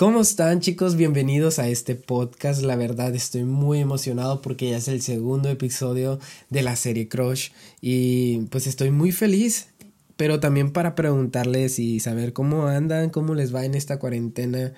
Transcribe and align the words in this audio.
¿Cómo 0.00 0.22
están 0.22 0.60
chicos? 0.60 0.96
Bienvenidos 0.96 1.58
a 1.58 1.68
este 1.68 1.94
podcast. 1.94 2.62
La 2.62 2.74
verdad 2.74 3.14
estoy 3.14 3.44
muy 3.44 3.80
emocionado 3.80 4.40
porque 4.40 4.70
ya 4.70 4.78
es 4.78 4.88
el 4.88 5.02
segundo 5.02 5.50
episodio 5.50 6.18
de 6.48 6.62
la 6.62 6.74
serie 6.74 7.06
Crush 7.06 7.50
y 7.82 8.38
pues 8.46 8.66
estoy 8.66 8.90
muy 8.92 9.12
feliz. 9.12 9.68
Pero 10.16 10.40
también 10.40 10.72
para 10.72 10.94
preguntarles 10.94 11.78
y 11.78 12.00
saber 12.00 12.32
cómo 12.32 12.66
andan, 12.66 13.10
cómo 13.10 13.34
les 13.34 13.54
va 13.54 13.66
en 13.66 13.74
esta 13.74 13.98
cuarentena. 13.98 14.72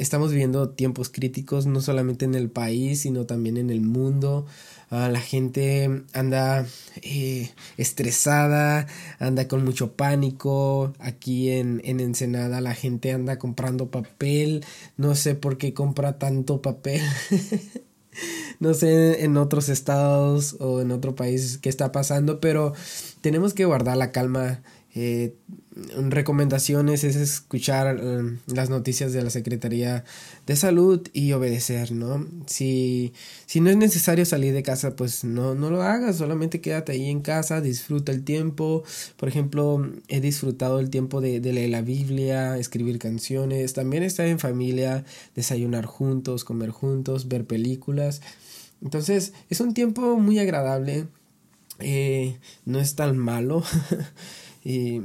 Estamos 0.00 0.30
viviendo 0.30 0.70
tiempos 0.70 1.10
críticos 1.10 1.66
no 1.66 1.80
solamente 1.80 2.24
en 2.24 2.34
el 2.34 2.50
país, 2.50 3.02
sino 3.02 3.26
también 3.26 3.56
en 3.58 3.70
el 3.70 3.82
mundo. 3.82 4.46
Ah, 4.88 5.08
la 5.08 5.20
gente 5.20 6.04
anda 6.14 6.66
eh, 7.02 7.50
estresada, 7.76 8.86
anda 9.18 9.46
con 9.46 9.62
mucho 9.62 9.92
pánico. 9.92 10.94
Aquí 10.98 11.50
en, 11.50 11.80
en 11.84 12.00
Ensenada 12.00 12.60
la 12.60 12.74
gente 12.74 13.12
anda 13.12 13.38
comprando 13.38 13.90
papel. 13.90 14.64
No 14.96 15.14
sé 15.14 15.34
por 15.34 15.58
qué 15.58 15.74
compra 15.74 16.18
tanto 16.18 16.62
papel. 16.62 17.02
no 18.58 18.74
sé 18.74 19.22
en 19.22 19.36
otros 19.36 19.68
estados 19.68 20.56
o 20.60 20.80
en 20.80 20.90
otro 20.92 21.14
país 21.14 21.58
qué 21.58 21.68
está 21.68 21.92
pasando, 21.92 22.40
pero 22.40 22.72
tenemos 23.20 23.54
que 23.54 23.66
guardar 23.66 23.96
la 23.98 24.12
calma 24.12 24.62
eh, 24.94 25.36
recomendaciones 26.10 27.04
es 27.04 27.16
escuchar 27.16 27.98
em, 27.98 28.38
las 28.46 28.70
noticias 28.70 29.12
de 29.12 29.22
la 29.22 29.30
Secretaría 29.30 30.04
de 30.46 30.56
Salud 30.56 31.06
y 31.12 31.32
obedecer, 31.32 31.92
¿no? 31.92 32.26
Si, 32.46 33.12
si 33.46 33.60
no 33.60 33.70
es 33.70 33.76
necesario 33.76 34.24
salir 34.24 34.52
de 34.52 34.62
casa, 34.62 34.96
pues 34.96 35.24
no, 35.24 35.54
no 35.54 35.70
lo 35.70 35.82
hagas, 35.82 36.16
solamente 36.16 36.60
quédate 36.60 36.92
ahí 36.92 37.08
en 37.08 37.20
casa, 37.20 37.60
disfruta 37.60 38.12
el 38.12 38.24
tiempo. 38.24 38.82
Por 39.16 39.28
ejemplo, 39.28 39.90
he 40.08 40.20
disfrutado 40.20 40.80
el 40.80 40.90
tiempo 40.90 41.20
de, 41.20 41.40
leer 41.40 41.70
la 41.70 41.82
Biblia, 41.82 42.58
escribir 42.58 42.98
canciones, 42.98 43.72
también 43.72 44.02
estar 44.02 44.26
en 44.26 44.38
familia, 44.38 45.04
desayunar 45.34 45.86
juntos, 45.86 46.44
comer 46.44 46.70
juntos, 46.70 47.28
ver 47.28 47.44
películas. 47.44 48.20
Entonces, 48.82 49.32
es 49.50 49.60
un 49.60 49.74
tiempo 49.74 50.16
muy 50.16 50.38
agradable, 50.38 51.06
eh, 51.78 52.38
no 52.64 52.80
es 52.80 52.94
tan 52.94 53.18
malo. 53.18 53.62
Y, 54.62 55.02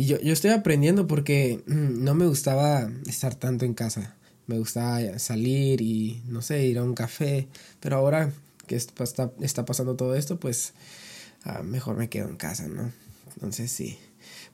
y 0.00 0.06
yo, 0.06 0.18
yo 0.18 0.32
estoy 0.32 0.52
aprendiendo 0.52 1.06
porque 1.06 1.62
mm, 1.66 2.02
no 2.02 2.14
me 2.14 2.26
gustaba 2.26 2.90
estar 3.06 3.34
tanto 3.34 3.66
en 3.66 3.74
casa. 3.74 4.16
Me 4.46 4.56
gustaba 4.56 5.18
salir 5.18 5.82
y, 5.82 6.22
no 6.26 6.40
sé, 6.40 6.64
ir 6.64 6.78
a 6.78 6.84
un 6.84 6.94
café. 6.94 7.48
Pero 7.80 7.96
ahora 7.96 8.32
que 8.66 8.76
está, 8.76 9.30
está 9.42 9.66
pasando 9.66 9.96
todo 9.96 10.14
esto, 10.14 10.40
pues 10.40 10.72
ah, 11.44 11.62
mejor 11.62 11.98
me 11.98 12.08
quedo 12.08 12.30
en 12.30 12.38
casa, 12.38 12.66
¿no? 12.66 12.90
Entonces 13.34 13.70
sí. 13.70 13.98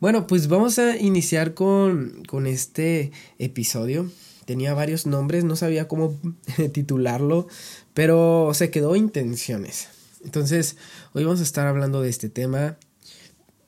Bueno, 0.01 0.27
pues 0.27 0.49
vamos 0.49 0.81
a 0.81 0.97
iniciar 0.97 1.55
con, 1.55 2.25
con 2.27 2.49
este 2.49 3.13
episodio. 3.39 4.11
Tenía 4.47 4.75
varios 4.75 5.07
nombres, 5.07 5.45
no 5.45 5.55
sabía 5.55 5.87
cómo 5.87 6.19
titularlo, 6.73 7.47
pero 7.95 8.51
se 8.53 8.73
quedó 8.73 8.97
intenciones. 8.97 9.91
Entonces, 10.25 10.77
hoy 11.13 11.23
vamos 11.23 11.39
a 11.39 11.45
estar 11.45 11.69
hablando 11.69 12.03
de 12.03 12.09
este 12.09 12.29
tema 12.29 12.79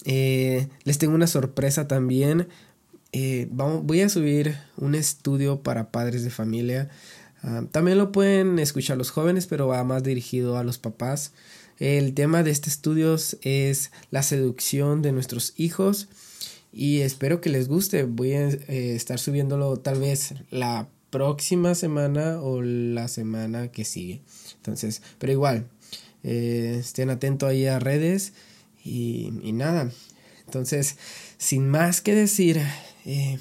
eh, 0.05 0.69
les 0.85 0.99
tengo 0.99 1.15
una 1.15 1.27
sorpresa 1.27 1.89
también. 1.89 2.49
Eh, 3.13 3.49
voy 3.51 4.01
a 4.03 4.09
subir 4.09 4.57
un 4.77 4.95
estudio 4.95 5.63
para 5.63 5.91
padres 5.91 6.25
de 6.25 6.31
familia. 6.31 6.89
Ah, 7.43 7.65
también 7.71 7.99
lo 7.99 8.13
pueden 8.13 8.59
escuchar 8.59 8.99
los 8.99 9.11
jóvenes, 9.11 9.47
pero 9.47 9.67
va 9.67 9.83
más 9.85 10.03
dirigido 10.03 10.59
a 10.59 10.65
los 10.65 10.79
papás. 10.79 11.33
El 11.79 12.13
tema 12.15 12.43
de 12.43 12.51
este 12.51 12.71
estudio 12.71 13.17
es 13.43 13.93
la 14.11 14.23
seducción 14.23 15.01
de 15.01 15.13
nuestros 15.13 15.55
hijos 15.57 16.09
y 16.73 17.01
espero 17.01 17.41
que 17.41 17.51
les 17.51 17.69
guste. 17.69 18.03
Voy 18.03 18.33
a 18.33 18.49
eh, 18.49 18.95
estar 18.97 19.19
subiéndolo 19.19 19.77
tal 19.79 20.01
vez 20.01 20.35
la 20.51 20.89
próxima 21.11 21.75
semana 21.75 22.41
o 22.43 22.61
la 22.63 23.09
semana 23.09 23.69
que 23.69 23.85
sigue. 23.85 24.23
Entonces, 24.57 25.03
pero 25.19 25.33
igual, 25.33 25.69
estén 26.23 27.11
atentos 27.11 27.49
ahí 27.49 27.67
a 27.67 27.79
redes 27.79 28.33
y, 28.89 29.53
nada, 29.53 29.91
entonces, 30.47 30.97
sin 31.37 31.69
más 31.69 32.01
que 32.01 32.15
decir, 32.15 32.61
eh, 33.05 33.39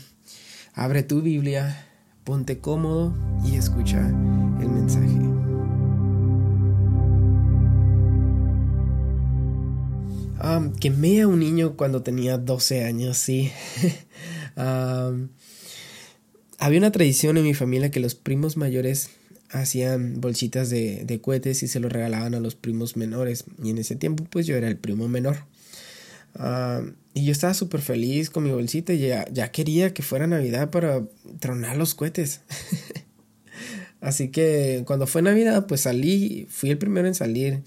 abre 0.73 1.03
tu 1.03 1.21
Biblia, 1.21 1.87
ponte 2.23 2.59
cómodo 2.59 3.15
y 3.45 3.55
escucha 3.55 3.99
el 4.07 4.69
mensaje. 4.69 5.07
Um, 10.43 10.73
quemé 10.73 11.21
a 11.21 11.27
un 11.27 11.39
niño 11.39 11.75
cuando 11.75 12.03
tenía 12.03 12.37
12 12.37 12.83
años, 12.83 13.17
sí. 13.17 13.51
había 16.59 16.79
una 16.79 16.91
tradición 16.91 17.37
en 17.37 17.43
mi 17.43 17.53
familia 17.53 17.91
que 17.91 17.99
los 17.99 18.15
primos 18.15 18.57
mayores 18.57 19.09
hacían 19.51 20.19
bolsitas 20.19 20.69
de, 20.69 21.03
de 21.05 21.21
cohetes 21.21 21.63
y 21.63 21.67
se 21.67 21.79
los 21.79 21.91
regalaban 21.91 22.35
a 22.35 22.39
los 22.39 22.55
primos 22.55 22.97
menores. 22.97 23.45
Y 23.63 23.69
en 23.69 23.77
ese 23.77 23.95
tiempo 23.95 24.25
pues 24.29 24.45
yo 24.45 24.55
era 24.55 24.67
el 24.67 24.77
primo 24.77 25.07
menor. 25.07 25.37
Ah, 26.35 26.83
y 27.13 27.25
yo 27.25 27.31
estaba 27.31 27.53
súper 27.53 27.81
feliz 27.81 28.29
con 28.29 28.43
mi 28.43 28.51
bolsita 28.51 28.93
y 28.93 28.99
ya, 28.99 29.27
ya 29.31 29.51
quería 29.51 29.93
que 29.93 30.03
fuera 30.03 30.27
Navidad 30.27 30.69
para 30.69 31.03
tronar 31.39 31.77
los 31.77 31.95
cohetes. 31.95 32.41
Así 34.01 34.29
que 34.29 34.83
cuando 34.85 35.07
fue 35.07 35.23
Navidad, 35.23 35.65
pues 35.65 35.81
salí, 35.81 36.45
fui 36.49 36.69
el 36.69 36.77
primero 36.77 37.07
en 37.07 37.15
salir. 37.15 37.63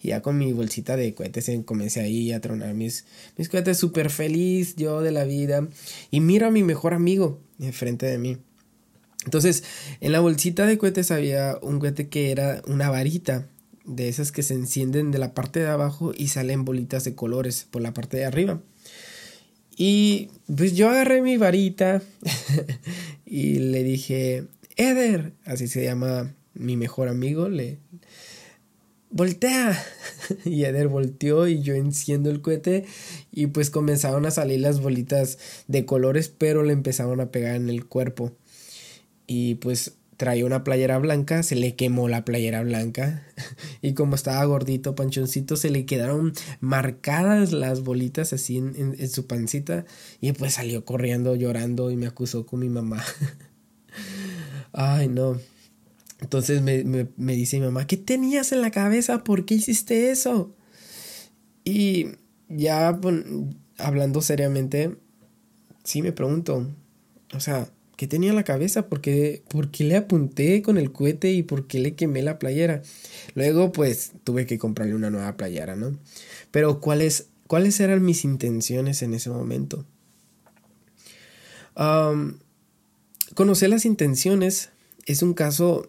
Y 0.00 0.08
ya 0.08 0.22
con 0.22 0.38
mi 0.38 0.52
bolsita 0.52 0.96
de 0.96 1.14
cohetes 1.14 1.50
comencé 1.64 2.00
ahí 2.00 2.32
a 2.32 2.40
tronar 2.40 2.74
mis, 2.74 3.04
mis 3.36 3.48
cohetes 3.48 3.78
súper 3.78 4.10
feliz, 4.10 4.76
yo 4.76 5.00
de 5.00 5.10
la 5.10 5.24
vida. 5.24 5.68
Y 6.12 6.20
miro 6.20 6.46
a 6.46 6.50
mi 6.50 6.62
mejor 6.62 6.94
amigo 6.94 7.40
enfrente 7.58 8.06
de 8.06 8.18
mí. 8.18 8.38
Entonces, 9.24 9.64
en 10.00 10.12
la 10.12 10.20
bolsita 10.20 10.66
de 10.66 10.78
cohetes 10.78 11.10
había 11.10 11.58
un 11.62 11.78
cohete 11.78 12.08
que 12.08 12.30
era 12.30 12.62
una 12.66 12.90
varita, 12.90 13.46
de 13.84 14.08
esas 14.08 14.32
que 14.32 14.42
se 14.42 14.54
encienden 14.54 15.10
de 15.10 15.18
la 15.18 15.34
parte 15.34 15.60
de 15.60 15.66
abajo 15.66 16.12
y 16.16 16.28
salen 16.28 16.64
bolitas 16.64 17.04
de 17.04 17.14
colores 17.14 17.66
por 17.70 17.82
la 17.82 17.94
parte 17.94 18.16
de 18.16 18.24
arriba. 18.24 18.60
Y 19.76 20.30
pues 20.54 20.76
yo 20.76 20.90
agarré 20.90 21.22
mi 21.22 21.36
varita 21.36 22.02
y 23.26 23.58
le 23.58 23.82
dije, 23.82 24.44
Eder, 24.76 25.32
así 25.44 25.66
se 25.66 25.82
llama 25.82 26.34
mi 26.54 26.76
mejor 26.76 27.08
amigo, 27.08 27.48
le 27.48 27.78
voltea. 29.10 29.82
y 30.44 30.64
Eder 30.64 30.88
volteó 30.88 31.48
y 31.48 31.62
yo 31.62 31.74
enciendo 31.74 32.30
el 32.30 32.42
cohete 32.42 32.84
y 33.32 33.46
pues 33.48 33.70
comenzaron 33.70 34.26
a 34.26 34.30
salir 34.30 34.60
las 34.60 34.80
bolitas 34.80 35.38
de 35.68 35.86
colores, 35.86 36.28
pero 36.28 36.62
le 36.62 36.72
empezaron 36.72 37.20
a 37.20 37.30
pegar 37.30 37.56
en 37.56 37.70
el 37.70 37.86
cuerpo. 37.86 38.32
Y 39.34 39.54
pues 39.54 39.94
traía 40.18 40.44
una 40.44 40.62
playera 40.62 40.98
blanca, 40.98 41.42
se 41.42 41.56
le 41.56 41.74
quemó 41.74 42.06
la 42.06 42.22
playera 42.22 42.62
blanca 42.62 43.26
y 43.80 43.94
como 43.94 44.14
estaba 44.14 44.44
gordito, 44.44 44.94
panchoncito, 44.94 45.56
se 45.56 45.70
le 45.70 45.86
quedaron 45.86 46.34
marcadas 46.60 47.52
las 47.52 47.82
bolitas 47.82 48.34
así 48.34 48.58
en, 48.58 49.08
su 49.08 49.26
pancita 49.26 49.86
y 50.20 50.32
pues 50.32 50.52
salió 50.52 50.84
corriendo 50.84 51.34
llorando 51.34 51.90
y 51.90 51.96
me 51.96 52.06
acusó 52.06 52.44
con 52.44 52.60
mi 52.60 52.68
mamá. 52.68 53.02
Ay, 54.72 55.08
no. 55.08 55.40
Entonces 56.20 56.60
me, 56.60 56.84
me, 56.84 57.34
dice 57.34 57.58
mi 57.58 57.64
mamá, 57.64 57.86
¿qué 57.86 57.96
tenías 57.96 58.52
en 58.52 58.60
la 58.60 58.70
cabeza? 58.70 59.24
¿Por 59.24 59.46
qué 59.46 59.54
hiciste 59.54 60.10
eso? 60.10 60.54
Y 61.64 62.08
ya 62.50 63.00
hablando 63.78 64.20
seriamente, 64.20 64.94
sí 65.84 66.02
me 66.02 66.12
pregunto, 66.12 66.68
o 67.34 67.40
sea, 67.40 67.70
¿Qué 68.02 68.08
tenía 68.08 68.30
en 68.30 68.34
la 68.34 68.42
cabeza? 68.42 68.88
¿Por 68.88 69.00
qué, 69.00 69.44
le 69.78 69.96
apunté 69.96 70.60
con 70.60 70.76
el 70.76 70.90
cohete 70.90 71.30
y 71.30 71.44
por 71.44 71.68
qué 71.68 71.78
le 71.78 71.94
quemé 71.94 72.20
la 72.20 72.40
playera? 72.40 72.82
Luego, 73.36 73.70
pues, 73.70 74.10
tuve 74.24 74.44
que 74.44 74.58
comprarle 74.58 74.96
una 74.96 75.08
nueva 75.08 75.36
playera, 75.36 75.76
¿no? 75.76 75.96
Pero, 76.50 76.80
¿cuáles, 76.80 77.28
cuáles 77.46 77.78
eran 77.78 78.04
mis 78.04 78.24
intenciones 78.24 79.02
en 79.02 79.14
ese 79.14 79.30
momento? 79.30 79.86
conocer 83.34 83.70
las 83.70 83.84
intenciones 83.84 84.70
es 85.06 85.22
un 85.22 85.32
caso 85.32 85.88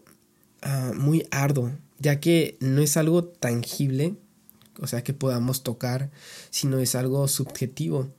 ah, 0.61 0.91
muy 0.93 1.25
arduo, 1.31 1.71
ya 1.97 2.19
que 2.19 2.57
no 2.59 2.83
es 2.83 2.95
algo 2.95 3.23
tangible, 3.23 4.13
o 4.79 4.85
sea, 4.85 5.03
que 5.03 5.13
podamos 5.13 5.63
tocar, 5.63 6.11
sino 6.51 6.77
es 6.77 6.93
algo 6.93 7.27
subjetivo. 7.27 8.13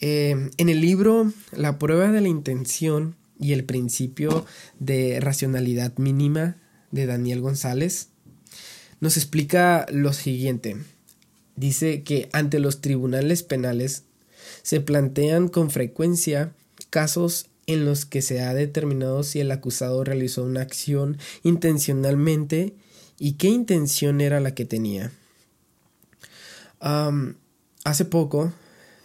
Eh, 0.00 0.50
en 0.56 0.68
el 0.68 0.80
libro 0.80 1.32
La 1.52 1.78
prueba 1.78 2.10
de 2.10 2.20
la 2.20 2.28
intención 2.28 3.16
y 3.38 3.52
el 3.52 3.64
principio 3.64 4.44
de 4.78 5.20
racionalidad 5.20 5.96
mínima 5.98 6.56
de 6.90 7.06
Daniel 7.06 7.40
González 7.40 8.08
nos 9.00 9.16
explica 9.16 9.86
lo 9.90 10.12
siguiente. 10.12 10.76
Dice 11.56 12.02
que 12.02 12.28
ante 12.32 12.58
los 12.58 12.80
tribunales 12.80 13.42
penales 13.42 14.04
se 14.62 14.80
plantean 14.80 15.48
con 15.48 15.70
frecuencia 15.70 16.52
casos 16.90 17.46
en 17.66 17.84
los 17.84 18.04
que 18.04 18.22
se 18.22 18.40
ha 18.40 18.54
determinado 18.54 19.22
si 19.22 19.40
el 19.40 19.50
acusado 19.50 20.04
realizó 20.04 20.44
una 20.44 20.60
acción 20.60 21.18
intencionalmente 21.42 22.74
y 23.18 23.32
qué 23.32 23.48
intención 23.48 24.20
era 24.20 24.40
la 24.40 24.54
que 24.54 24.64
tenía. 24.64 25.12
hace 27.84 28.04
poco 28.04 28.52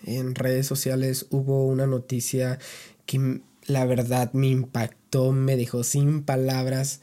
en 0.06 0.36
redes 0.36 0.68
sociales 0.68 1.28
hubo 1.30 1.66
una 1.66 1.88
noticia 1.88 2.60
que 3.06 3.42
la 3.66 3.86
verdad 3.86 4.34
me 4.34 4.48
impactó, 4.48 5.32
me 5.32 5.56
dejó 5.56 5.84
sin 5.84 6.24
palabras. 6.24 7.02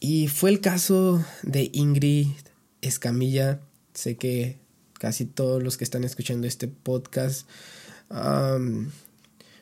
Y 0.00 0.28
fue 0.28 0.50
el 0.50 0.60
caso 0.60 1.24
de 1.42 1.70
Ingrid 1.72 2.28
Escamilla. 2.80 3.60
Sé 3.94 4.16
que 4.16 4.58
casi 4.94 5.24
todos 5.24 5.62
los 5.62 5.76
que 5.76 5.84
están 5.84 6.04
escuchando 6.04 6.46
este 6.46 6.68
podcast 6.68 7.48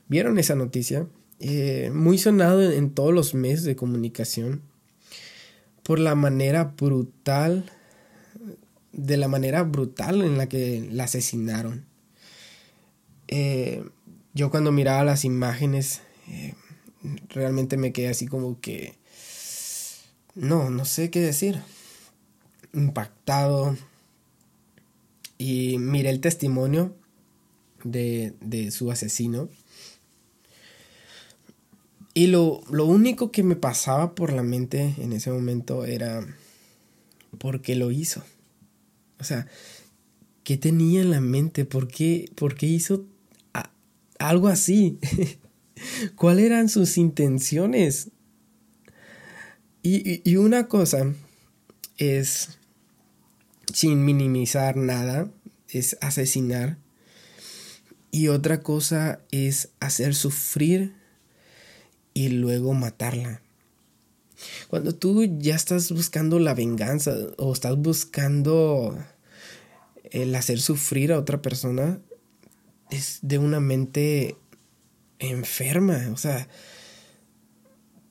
vieron 0.08 0.38
esa 0.38 0.54
noticia. 0.54 1.06
Eh, 1.38 1.90
muy 1.94 2.18
sonado 2.18 2.60
en, 2.62 2.90
todos 2.90 3.14
los 3.14 3.32
medios 3.32 3.62
de 3.62 3.74
comunicación 3.74 4.60
por 5.82 5.98
la 5.98 6.14
manera 6.14 6.74
brutal, 6.76 7.70
de 8.92 9.16
la 9.16 9.28
manera 9.28 9.62
brutal 9.62 10.20
en 10.20 10.36
la 10.36 10.48
que 10.48 10.86
la 10.92 11.04
asesinaron. 11.04 11.86
Eh, 13.32 13.84
yo 14.34 14.50
cuando 14.50 14.72
miraba 14.72 15.04
las 15.04 15.24
imágenes, 15.24 16.02
eh, 16.28 16.54
realmente 17.28 17.76
me 17.76 17.92
quedé 17.92 18.08
así 18.08 18.26
como 18.26 18.60
que, 18.60 18.96
no, 20.34 20.68
no 20.68 20.84
sé 20.84 21.10
qué 21.10 21.20
decir, 21.20 21.60
impactado. 22.74 23.76
Y 25.38 25.78
miré 25.78 26.10
el 26.10 26.20
testimonio 26.20 26.94
de, 27.84 28.34
de 28.40 28.72
su 28.72 28.90
asesino. 28.90 29.48
Y 32.12 32.26
lo, 32.26 32.62
lo, 32.68 32.84
único 32.84 33.30
que 33.30 33.44
me 33.44 33.54
pasaba 33.54 34.16
por 34.16 34.32
la 34.32 34.42
mente 34.42 34.96
en 34.98 35.12
ese 35.12 35.30
momento 35.30 35.84
era 35.84 36.26
por 37.38 37.62
qué 37.62 37.76
lo 37.76 37.92
hizo. 37.92 38.24
O 39.20 39.24
sea, 39.24 39.46
¿qué 40.42 40.56
tenía 40.56 41.00
en 41.00 41.12
la 41.12 41.20
mente? 41.20 41.64
¿Por 41.64 41.86
qué, 41.86 42.28
por 42.34 42.56
qué 42.56 42.66
hizo 42.66 43.06
algo 44.20 44.48
así? 44.48 44.98
¿Cuáles 46.14 46.44
eran 46.44 46.68
sus 46.68 46.96
intenciones? 46.98 48.10
Y, 49.82 50.28
y, 50.30 50.36
una 50.36 50.68
cosa 50.68 51.14
es, 51.96 52.58
sin 53.72 54.04
minimizar 54.04 54.76
nada, 54.76 55.30
es 55.68 55.96
asesinar. 56.02 56.76
Y 58.10 58.28
otra 58.28 58.60
cosa 58.60 59.20
es 59.30 59.70
hacer 59.80 60.14
sufrir 60.14 60.94
y 62.12 62.28
luego 62.28 62.74
matarla. 62.74 63.40
Cuando 64.68 64.94
tú 64.94 65.24
ya 65.38 65.54
estás 65.54 65.90
buscando 65.92 66.38
la 66.38 66.54
venganza 66.54 67.14
o 67.38 67.52
estás 67.52 67.76
buscando 67.76 68.98
el 70.10 70.34
hacer 70.34 70.60
sufrir 70.60 71.12
a 71.12 71.18
otra 71.18 71.40
persona, 71.40 72.00
es 72.90 73.18
de 73.22 73.38
una 73.38 73.60
mente 73.60 74.36
enferma. 75.18 76.08
O 76.12 76.16
sea, 76.16 76.48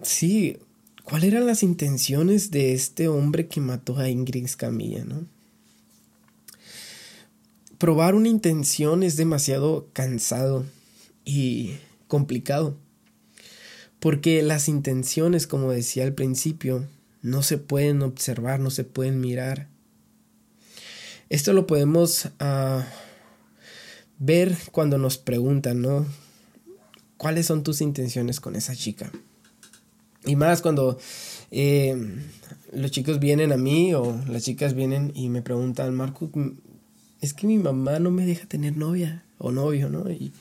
sí, 0.02 0.58
¿cuáles 1.04 1.34
eran 1.34 1.46
las 1.46 1.64
intenciones 1.64 2.52
de 2.52 2.74
este 2.74 3.08
hombre 3.08 3.48
que 3.48 3.62
mató 3.62 3.98
a 3.98 4.10
Ingrid 4.10 4.50
Camilla, 4.58 5.04
no? 5.04 5.26
Probar 7.78 8.14
una 8.16 8.28
intención 8.28 9.04
es 9.04 9.16
demasiado 9.16 9.88
cansado 9.94 10.66
y 11.24 11.76
complicado. 12.08 12.78
Porque 14.00 14.42
las 14.42 14.68
intenciones, 14.68 15.48
como 15.48 15.72
decía 15.72 16.04
al 16.04 16.14
principio, 16.14 16.86
no 17.22 17.44
se 17.44 17.58
pueden 17.58 18.02
observar, 18.02 18.60
no 18.60 18.70
se 18.70 18.84
pueden 18.84 19.20
mirar. 19.20 19.68
Esto 21.30 21.54
lo 21.54 21.68
podemos 21.68 22.30
ah, 22.40 22.86
ver 24.20 24.56
cuando 24.72 24.98
nos 24.98 25.18
preguntan, 25.18 25.82
¿no? 25.82 26.06
¿Cuáles 27.18 27.48
son 27.48 27.64
tus 27.64 27.82
intenciones 27.82 28.40
con 28.40 28.56
esa 28.56 28.76
chica? 28.76 29.12
Y 30.26 30.36
más 30.36 30.62
cuando 30.62 31.00
eh, 31.52 31.98
los 32.74 32.92
chicos 32.92 33.20
vienen 33.20 33.52
a 33.52 33.58
mí 33.58 33.94
o 33.94 34.22
las 34.28 34.44
chicas 34.44 34.74
vienen 34.74 35.12
y 35.16 35.30
me 35.30 35.42
preguntan, 35.42 35.96
Marco, 35.96 36.30
es 37.22 37.34
que 37.34 37.48
mi 37.48 37.58
mamá 37.58 38.00
no 38.00 38.12
me 38.12 38.26
deja 38.26 38.46
tener 38.46 38.78
novia 38.78 39.24
o 39.38 39.52
novio, 39.52 39.90
¿no? 39.90 40.10
Y 40.12 40.32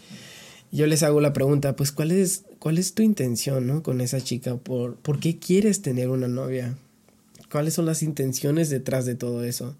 yo 0.70 0.86
les 0.86 1.02
hago 1.02 1.20
la 1.20 1.32
pregunta, 1.32 1.76
pues, 1.76 1.92
¿cuál 1.92 2.10
es, 2.10 2.44
cuál 2.58 2.78
es 2.78 2.94
tu 2.94 3.02
intención, 3.02 3.66
¿no? 3.66 3.82
Con 3.82 4.00
esa 4.00 4.20
chica, 4.20 4.56
¿Por, 4.56 4.96
¿por 4.96 5.20
qué 5.20 5.38
quieres 5.38 5.80
tener 5.80 6.10
una 6.10 6.28
novia? 6.28 6.76
¿Cuáles 7.50 7.74
son 7.74 7.86
las 7.86 8.02
intenciones 8.02 8.68
detrás 8.68 9.06
de 9.06 9.14
todo 9.14 9.44
eso? 9.44 9.74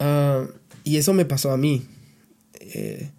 Ah, 0.00 0.46
y 0.82 0.96
eso 0.96 1.12
me 1.12 1.24
pasó 1.24 1.52
a 1.52 1.56
mí. 1.56 1.86
Eh, 2.60 3.10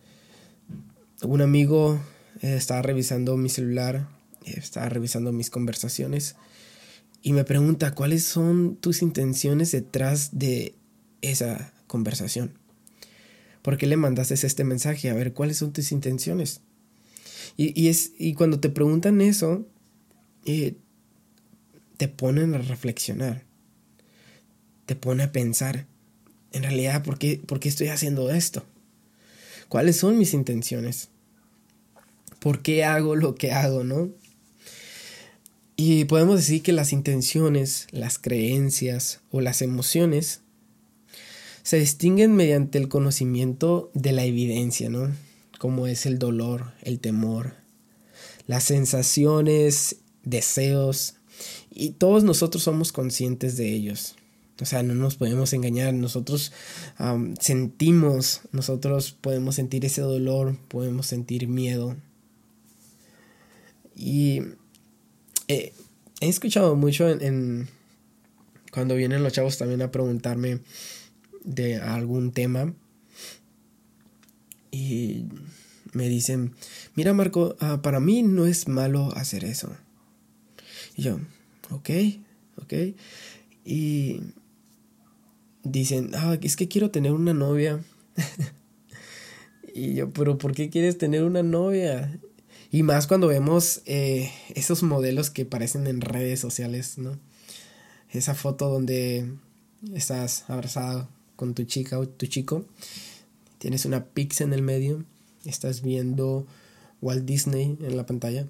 un 1.23 1.41
amigo 1.41 1.99
eh, 2.41 2.55
estaba 2.55 2.81
revisando 2.81 3.37
mi 3.37 3.49
celular, 3.49 4.07
eh, 4.45 4.53
estaba 4.57 4.89
revisando 4.89 5.31
mis 5.31 5.49
conversaciones 5.49 6.35
y 7.21 7.33
me 7.33 7.43
pregunta 7.43 7.93
cuáles 7.93 8.23
son 8.23 8.77
tus 8.77 9.01
intenciones 9.01 9.71
detrás 9.71 10.37
de 10.37 10.75
esa 11.21 11.73
conversación. 11.87 12.53
¿Por 13.61 13.77
qué 13.77 13.87
le 13.87 13.97
mandaste 13.97 14.35
este 14.35 14.63
mensaje? 14.63 15.09
A 15.09 15.13
ver, 15.13 15.33
¿cuáles 15.33 15.57
son 15.57 15.73
tus 15.73 15.91
intenciones? 15.91 16.61
Y, 17.57 17.89
es, 17.89 18.13
y 18.17 18.35
cuando 18.35 18.61
te 18.61 18.69
preguntan 18.69 19.19
eso, 19.19 19.67
te 20.45 22.07
ponen 22.07 22.55
a 22.55 22.59
reflexionar, 22.59 23.43
te 24.85 24.95
pone 24.95 25.23
a 25.23 25.33
pensar, 25.33 25.85
en 26.53 26.63
realidad, 26.63 27.03
¿por 27.03 27.19
qué, 27.19 27.41
¿por 27.45 27.59
qué 27.59 27.67
estoy 27.67 27.89
haciendo 27.89 28.31
esto? 28.31 28.65
¿Cuáles 29.69 29.97
son 29.97 30.17
mis 30.17 30.33
intenciones? 30.33 31.09
¿Por 32.39 32.63
qué 32.63 32.83
hago 32.83 33.15
lo 33.15 33.35
que 33.35 33.51
hago, 33.51 33.83
no? 33.83 34.09
Y 35.75 36.05
podemos 36.05 36.37
decir 36.37 36.63
que 36.63 36.73
las 36.73 36.91
intenciones, 36.91 37.87
las 37.91 38.17
creencias 38.17 39.21
o 39.31 39.41
las 39.41 39.61
emociones 39.61 40.41
se 41.61 41.79
distinguen 41.79 42.35
mediante 42.35 42.79
el 42.79 42.89
conocimiento 42.89 43.91
de 43.93 44.11
la 44.11 44.25
evidencia, 44.25 44.89
¿no? 44.89 45.15
Como 45.59 45.85
es 45.85 46.07
el 46.07 46.17
dolor, 46.17 46.73
el 46.81 46.99
temor, 46.99 47.53
las 48.47 48.63
sensaciones, 48.63 49.97
deseos, 50.23 51.15
y 51.69 51.91
todos 51.91 52.23
nosotros 52.23 52.63
somos 52.63 52.91
conscientes 52.91 53.55
de 53.55 53.71
ellos. 53.71 54.15
O 54.61 54.65
sea, 54.65 54.83
no 54.83 54.93
nos 54.93 55.15
podemos 55.15 55.53
engañar, 55.53 55.93
nosotros 55.93 56.51
sentimos, 57.39 58.41
nosotros 58.51 59.15
podemos 59.19 59.55
sentir 59.55 59.85
ese 59.85 60.01
dolor, 60.01 60.57
podemos 60.67 61.07
sentir 61.07 61.47
miedo. 61.47 61.95
Y 63.95 64.41
eh, 65.47 65.73
he 66.19 66.27
escuchado 66.27 66.75
mucho 66.75 67.09
en, 67.09 67.69
cuando 68.71 68.95
vienen 68.95 69.23
los 69.23 69.33
chavos 69.33 69.57
también 69.57 69.81
a 69.81 69.91
preguntarme 69.91 70.59
de 71.43 71.77
algún 71.77 72.31
tema 72.31 72.73
y 74.71 75.25
me 75.93 76.07
dicen, 76.07 76.53
mira 76.95 77.13
Marco, 77.13 77.55
ah, 77.59 77.81
para 77.81 77.99
mí 77.99 78.23
no 78.23 78.45
es 78.45 78.67
malo 78.67 79.11
hacer 79.15 79.43
eso. 79.43 79.75
Y 80.95 81.03
yo, 81.03 81.19
ok, 81.71 81.89
ok. 82.57 82.73
Y 83.65 84.21
dicen, 85.63 86.11
ah, 86.15 86.37
es 86.41 86.55
que 86.55 86.67
quiero 86.67 86.91
tener 86.91 87.11
una 87.11 87.33
novia. 87.33 87.83
y 89.73 89.95
yo, 89.95 90.09
pero 90.11 90.37
¿por 90.37 90.53
qué 90.53 90.69
quieres 90.69 90.97
tener 90.97 91.23
una 91.23 91.43
novia? 91.43 92.19
Y 92.71 92.83
más 92.83 93.07
cuando 93.07 93.27
vemos 93.27 93.81
eh, 93.85 94.31
esos 94.53 94.83
modelos 94.83 95.29
que 95.29 95.43
aparecen 95.43 95.87
en 95.87 96.01
redes 96.01 96.39
sociales, 96.39 96.97
¿no? 96.97 97.17
Esa 98.11 98.35
foto 98.35 98.69
donde 98.69 99.31
estás 99.93 100.45
abrazado 100.49 101.09
con 101.35 101.53
tu 101.53 101.63
chica 101.63 101.97
o 101.97 102.07
tu 102.07 102.27
chico, 102.27 102.65
tienes 103.57 103.85
una 103.85 104.05
pizza 104.05 104.43
en 104.43 104.53
el 104.53 104.61
medio, 104.61 105.03
estás 105.45 105.81
viendo 105.81 106.45
Walt 107.01 107.25
Disney 107.25 107.77
en 107.81 107.97
la 107.97 108.05
pantalla. 108.05 108.47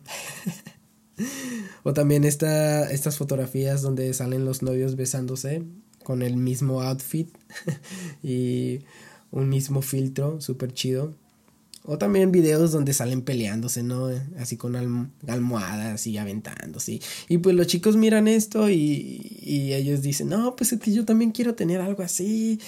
o 1.83 1.93
también 1.93 2.23
está 2.23 2.89
estas 2.91 3.17
fotografías 3.17 3.81
donde 3.81 4.13
salen 4.13 4.45
los 4.45 4.63
novios 4.63 4.95
besándose 4.95 5.63
con 6.09 6.23
el 6.23 6.37
mismo 6.37 6.81
outfit 6.81 7.29
y 8.23 8.79
un 9.29 9.47
mismo 9.47 9.83
filtro, 9.83 10.41
súper 10.41 10.73
chido. 10.73 11.13
O 11.83 11.99
también 11.99 12.31
videos 12.31 12.71
donde 12.71 12.93
salen 12.93 13.21
peleándose, 13.21 13.83
¿no? 13.83 14.09
Así 14.39 14.57
con 14.57 14.75
almohadas 15.27 16.07
y 16.07 16.17
aventándose. 16.17 16.99
Y 17.27 17.37
pues 17.37 17.55
los 17.55 17.67
chicos 17.67 17.95
miran 17.95 18.27
esto 18.27 18.71
y, 18.71 19.37
y 19.39 19.73
ellos 19.75 20.01
dicen, 20.01 20.29
no, 20.29 20.55
pues 20.55 20.73
es 20.73 20.79
que 20.79 20.91
yo 20.91 21.05
también 21.05 21.29
quiero 21.29 21.53
tener 21.53 21.79
algo 21.79 22.01
así. 22.01 22.59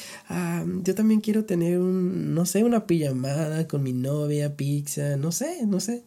yo 0.84 0.94
también 0.94 1.20
quiero 1.20 1.44
tener 1.44 1.80
un, 1.80 2.36
no 2.36 2.46
sé, 2.46 2.64
una 2.64 2.86
pijamada 2.86 3.68
con 3.68 3.82
mi 3.82 3.94
novia, 3.94 4.56
pizza, 4.56 5.18
no 5.18 5.32
sé, 5.32 5.66
no 5.66 5.80
sé. 5.80 6.04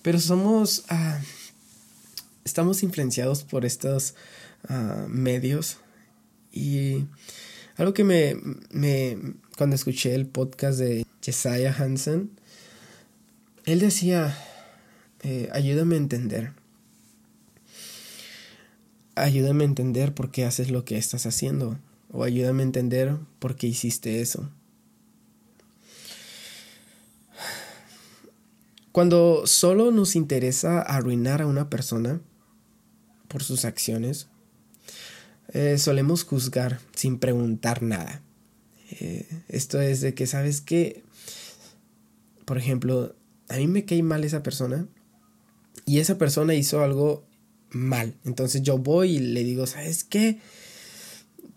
pero 0.00 0.18
somos, 0.20 0.84
ah, 0.88 1.20
estamos 2.46 2.82
influenciados 2.82 3.44
por 3.44 3.66
estos 4.62 5.08
medios. 5.08 5.78
Y 6.52 7.06
algo 7.76 7.94
que 7.94 8.04
me, 8.04 8.36
me, 8.70 9.18
cuando 9.56 9.76
escuché 9.76 10.14
el 10.14 10.26
podcast 10.26 10.78
de 10.78 11.06
Jesiah 11.22 11.74
Hansen, 11.78 12.30
él 13.64 13.80
decía, 13.80 14.36
eh, 15.22 15.48
ayúdame 15.52 15.96
a 15.96 15.98
entender. 15.98 16.52
Ayúdame 19.14 19.64
a 19.64 19.66
entender 19.66 20.14
por 20.14 20.30
qué 20.30 20.44
haces 20.44 20.70
lo 20.70 20.84
que 20.84 20.96
estás 20.96 21.26
haciendo. 21.26 21.78
O 22.10 22.24
ayúdame 22.24 22.62
a 22.62 22.66
entender 22.66 23.16
por 23.38 23.56
qué 23.56 23.66
hiciste 23.66 24.20
eso. 24.20 24.50
Cuando 28.92 29.46
solo 29.46 29.92
nos 29.92 30.16
interesa 30.16 30.80
arruinar 30.80 31.42
a 31.42 31.46
una 31.46 31.68
persona 31.68 32.20
por 33.28 33.44
sus 33.44 33.64
acciones, 33.64 34.28
eh, 35.52 35.78
solemos 35.78 36.24
juzgar 36.24 36.80
sin 36.94 37.18
preguntar 37.18 37.82
nada. 37.82 38.22
Eh, 38.90 39.26
esto 39.48 39.80
es 39.80 40.00
de 40.00 40.14
que, 40.14 40.26
¿sabes 40.26 40.60
qué? 40.60 41.02
Por 42.44 42.58
ejemplo, 42.58 43.14
a 43.48 43.56
mí 43.56 43.66
me 43.66 43.84
cae 43.84 44.02
mal 44.02 44.24
esa 44.24 44.42
persona 44.42 44.86
y 45.84 45.98
esa 46.00 46.18
persona 46.18 46.54
hizo 46.54 46.82
algo 46.82 47.26
mal. 47.70 48.14
Entonces 48.24 48.62
yo 48.62 48.78
voy 48.78 49.16
y 49.16 49.18
le 49.18 49.44
digo, 49.44 49.66
¿sabes 49.66 50.04
qué? 50.04 50.38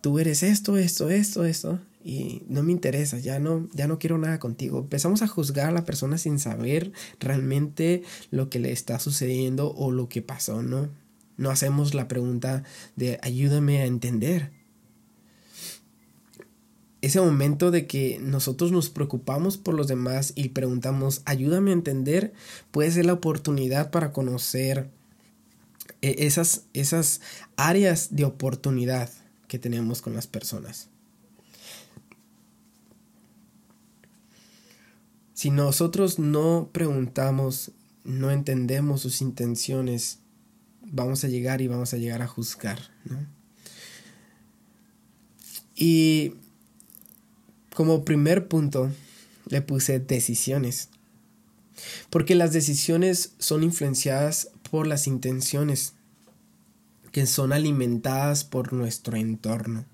Tú 0.01 0.19
eres 0.19 0.43
esto, 0.43 0.77
esto, 0.77 1.09
esto, 1.09 1.45
esto 1.45 1.79
y 2.03 2.43
no 2.47 2.63
me 2.63 2.71
interesa, 2.71 3.19
ya 3.19 3.39
no, 3.39 3.69
ya 3.73 3.87
no 3.87 3.99
quiero 3.99 4.17
nada 4.17 4.39
contigo. 4.39 4.79
Empezamos 4.79 5.21
a 5.21 5.27
juzgar 5.27 5.67
a 5.67 5.71
la 5.71 5.85
persona 5.85 6.17
sin 6.17 6.39
saber 6.39 6.91
realmente 7.19 8.03
lo 8.31 8.49
que 8.49 8.59
le 8.59 8.71
está 8.71 8.99
sucediendo 8.99 9.73
o 9.73 9.91
lo 9.91 10.09
que 10.09 10.21
pasó, 10.21 10.63
¿no? 10.63 10.89
No 11.37 11.49
hacemos 11.49 11.93
la 11.93 12.07
pregunta 12.07 12.63
de 12.95 13.19
ayúdame 13.21 13.81
a 13.81 13.85
entender. 13.85 14.51
Ese 17.01 17.19
momento 17.19 17.71
de 17.71 17.87
que 17.87 18.19
nosotros 18.21 18.71
nos 18.71 18.89
preocupamos 18.89 19.57
por 19.57 19.73
los 19.73 19.87
demás 19.87 20.33
y 20.35 20.49
preguntamos 20.49 21.23
ayúdame 21.25 21.71
a 21.71 21.73
entender 21.73 22.33
puede 22.69 22.91
ser 22.91 23.05
la 23.05 23.13
oportunidad 23.13 23.89
para 23.89 24.13
conocer 24.13 24.91
eh, 26.01 26.15
esas, 26.19 26.65
esas 26.73 27.21
áreas 27.55 28.15
de 28.15 28.25
oportunidad 28.25 29.09
que 29.47 29.57
tenemos 29.59 30.01
con 30.01 30.13
las 30.13 30.27
personas. 30.27 30.89
Si 35.41 35.49
nosotros 35.49 36.19
no 36.19 36.69
preguntamos, 36.71 37.71
no 38.03 38.29
entendemos 38.29 39.01
sus 39.01 39.21
intenciones, 39.21 40.20
vamos 40.91 41.23
a 41.23 41.27
llegar 41.27 41.61
y 41.61 41.67
vamos 41.67 41.93
a 41.93 41.97
llegar 41.97 42.21
a 42.21 42.27
juzgar, 42.27 42.79
Y 45.75 46.35
como 47.73 48.05
primer 48.05 48.47
punto 48.47 48.91
le 49.47 49.61
puse 49.63 49.99
decisiones. 49.99 50.89
Porque 52.11 52.35
las 52.35 52.53
decisiones 52.53 53.33
son 53.39 53.63
influenciadas 53.63 54.49
por 54.69 54.85
las 54.85 55.07
intenciones 55.07 55.93
que 57.11 57.25
son 57.25 57.51
alimentadas 57.51 58.43
por 58.43 58.73
nuestro 58.73 59.17
entorno. 59.17 59.85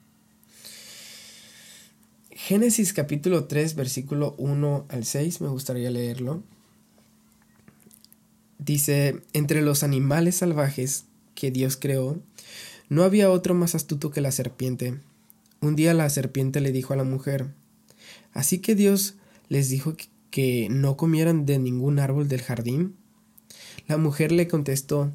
Génesis 2.32 2.92
capítulo 2.92 3.46
3 3.46 3.76
versículo 3.76 4.36
1 4.38 4.86
al 4.90 5.06
6 5.06 5.42
me 5.42 5.48
gustaría 5.48 5.90
leerlo. 5.90 6.44
Dice, 8.60 9.22
entre 9.34 9.62
los 9.62 9.84
animales 9.84 10.38
salvajes 10.38 11.06
que 11.36 11.52
Dios 11.52 11.78
creó, 11.78 12.20
no 12.90 13.04
había 13.04 13.30
otro 13.30 13.54
más 13.54 13.76
astuto 13.76 14.10
que 14.10 14.22
la 14.22 14.32
serpiente. 14.32 15.00
Un 15.62 15.76
día 15.76 15.94
la 15.94 16.10
serpiente 16.10 16.60
le 16.60 16.72
dijo 16.72 16.94
a 16.94 16.98
la 16.98 17.04
mujer, 17.04 17.54
Así 18.34 18.60
que 18.60 18.76
Dios 18.76 19.16
les 19.50 19.70
dijo 19.70 19.96
que 20.32 20.68
no 20.70 20.98
comieran 20.98 21.46
de 21.46 21.60
ningún 21.60 22.00
árbol 22.00 22.28
del 22.28 22.42
jardín. 22.42 22.96
La 23.88 23.98
mujer 23.98 24.32
le 24.32 24.48
contestó, 24.48 25.12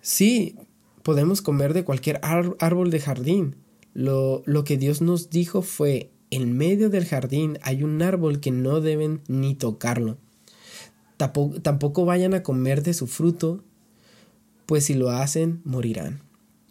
Sí, 0.00 0.56
podemos 1.02 1.42
comer 1.42 1.74
de 1.74 1.84
cualquier 1.84 2.20
árbol 2.22 2.90
de 2.90 3.00
jardín. 3.00 3.56
Lo, 3.92 4.42
lo 4.46 4.62
que 4.64 4.76
Dios 4.76 5.02
nos 5.02 5.30
dijo 5.30 5.62
fue, 5.62 6.10
en 6.30 6.56
medio 6.56 6.90
del 6.90 7.06
jardín 7.06 7.58
hay 7.62 7.82
un 7.82 8.02
árbol 8.02 8.40
que 8.40 8.50
no 8.50 8.80
deben 8.80 9.20
ni 9.26 9.54
tocarlo 9.54 10.18
tampoco, 11.16 12.04
vayan 12.04 12.34
a 12.34 12.42
comer 12.42 12.82
de 12.82 12.94
su 12.94 13.06
fruto, 13.06 13.64
pues 14.66 14.84
si 14.84 14.94
lo 14.94 15.10
hacen, 15.10 15.60
morirán. 15.64 16.20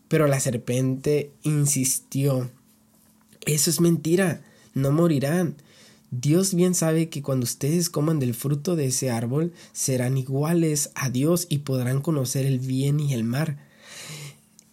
Pero 0.08 0.28
la 0.28 0.40
serpiente 0.40 1.32
insistió, 1.44 2.52
eso 3.46 3.70
es 3.70 3.82
mentira, 3.82 4.44
no 4.74 4.92
morirán. 4.92 5.56
Dios 6.12 6.54
bien 6.54 6.76
sabe 6.76 7.10
que 7.10 7.22
cuando 7.22 7.44
ustedes 7.44 7.90
coman 7.90 8.20
del 8.20 8.34
fruto 8.34 8.76
de 8.76 8.88
ese 8.88 9.10
árbol, 9.10 9.54
serán 9.74 10.18
iguales 10.18 10.92
a 10.96 11.10
Dios 11.10 11.48
y 11.50 11.60
podrán 11.60 12.02
conocer 12.02 12.46
el 12.46 12.60
bien 12.60 13.00
y 13.00 13.14
el 13.14 13.24
mal. 13.24 13.58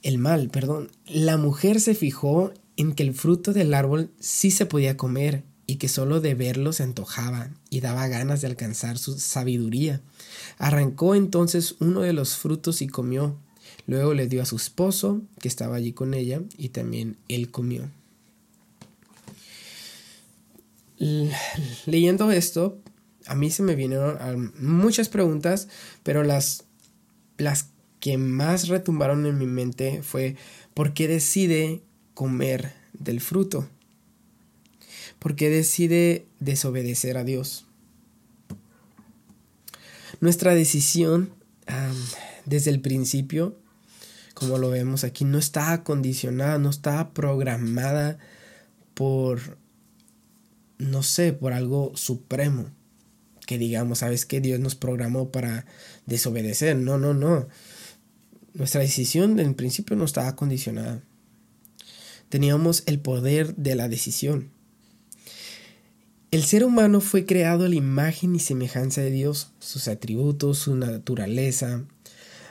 El 0.03 0.19
mal, 0.19 0.51
perdón. 0.51 0.91
La 1.07 1.37
mujer 1.37 1.81
se 1.81 1.95
fijó 1.95 2.53
en 2.77 2.93
que 2.93 3.03
el 3.03 3.15
fruto 3.15 3.53
del 3.53 3.75
árbol 3.75 4.11
sí 4.21 4.51
se 4.51 4.67
podía 4.67 4.97
comer 4.97 5.45
y 5.67 5.77
que 5.77 5.89
solo 5.89 6.21
de 6.21 6.35
verlo 6.35 6.73
se 6.73 6.83
antojaba 6.83 7.51
y 7.71 7.81
daba 7.81 8.09
ganas 8.09 8.41
de 8.41 8.49
alcanzar 8.49 8.99
su 8.99 9.19
sabiduría. 9.19 10.01
Arrancó 10.59 11.15
entonces 11.15 11.77
uno 11.81 12.01
de 12.01 12.13
los 12.13 12.37
frutos 12.37 12.83
y 12.83 12.89
comió. 12.89 13.37
Luego 13.87 14.15
le 14.15 14.27
dio 14.27 14.43
a 14.43 14.47
su 14.47 14.57
esposo, 14.57 15.23
que 15.41 15.49
estaba 15.49 15.77
allí 15.77 15.93
con 15.93 16.15
ella, 16.15 16.41
y 16.57 16.71
también 16.71 17.17
él 17.29 17.51
comió. 17.51 17.91
Leyendo 21.87 22.31
esto, 22.31 22.79
a 23.27 23.35
mí 23.35 23.51
se 23.51 23.63
me 23.63 23.75
vinieron 23.75 24.53
muchas 24.61 25.09
preguntas, 25.09 25.69
pero 26.03 26.23
las, 26.23 26.65
las 27.39 27.67
que 27.99 28.19
más 28.19 28.69
retumbaron 28.69 29.27
en 29.27 29.39
mi 29.39 29.47
mente 29.47 30.03
fue 30.03 30.37
¿por 30.75 30.95
qué 30.95 31.09
decide 31.09 31.83
comer 32.15 32.73
del 32.93 33.21
fruto? 33.21 33.69
Porque 35.23 35.51
decide 35.51 36.27
desobedecer 36.41 37.17
a 37.17 37.23
Dios. 37.23 37.65
Nuestra 40.21 40.53
decisión 40.53 41.33
desde 42.45 42.73
el 42.73 42.81
principio, 42.81 43.57
como 44.35 44.59
lo 44.59 44.69
vemos 44.69 45.05
aquí, 45.05 45.25
no 45.25 45.39
está 45.39 45.85
condicionada, 45.85 46.59
no 46.59 46.71
está 46.71 47.15
programada 47.15 48.19
por, 48.95 49.59
no 50.79 51.05
sé, 51.05 51.33
por 51.33 51.53
algo 51.53 51.93
supremo. 51.95 52.67
Que 53.47 53.59
digamos, 53.59 54.01
¿sabes 54.01 54.27
que 54.27 54.41
Dios 54.41 54.59
nos 54.59 54.75
programó 54.75 55.31
para 55.31 55.67
desobedecer. 56.05 56.77
No, 56.77 56.99
no, 56.99 57.15
no. 57.15 57.47
Nuestra 58.55 58.81
decisión 58.81 59.39
en 59.39 59.55
principio 59.55 59.95
no 59.95 60.05
estaba 60.05 60.35
condicionada. 60.35 61.01
Teníamos 62.29 62.83
el 62.87 62.99
poder 62.99 63.55
de 63.55 63.77
la 63.77 63.89
decisión. 63.89 64.51
El 66.33 66.45
ser 66.45 66.65
humano 66.65 67.03
fue 67.03 67.27
creado 67.27 67.67
a 67.67 67.69
la 67.69 67.75
imagen 67.75 68.35
y 68.35 68.39
semejanza 68.39 69.03
de 69.03 69.11
Dios, 69.11 69.53
sus 69.59 69.87
atributos, 69.87 70.57
su 70.57 70.75
naturaleza, 70.75 71.85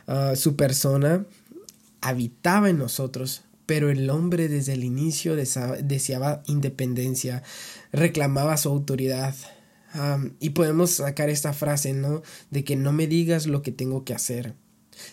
ah, 0.06 0.36
su 0.36 0.56
persona 0.56 1.26
habitaba 2.00 2.70
en 2.70 2.78
nosotros, 2.78 3.42
pero 3.66 3.90
el 3.90 4.08
hombre 4.12 4.50
desde 4.50 4.74
el 4.74 4.84
inicio 4.84 5.36
deseaba 5.36 6.44
independencia, 6.46 7.42
reclamaba 7.92 8.56
su 8.58 8.70
autoridad. 8.70 9.36
y 10.40 10.52
podemos 10.52 10.92
sacar 10.92 11.30
esta 11.30 11.52
frase, 11.52 11.94
¿no? 11.94 12.22
De 12.52 12.64
que 12.64 12.76
no 12.76 12.94
me 12.94 13.08
digas 13.08 13.48
lo 13.48 13.64
que 13.64 13.72
tengo 13.72 14.06
que 14.06 14.14
hacer. 14.14 14.54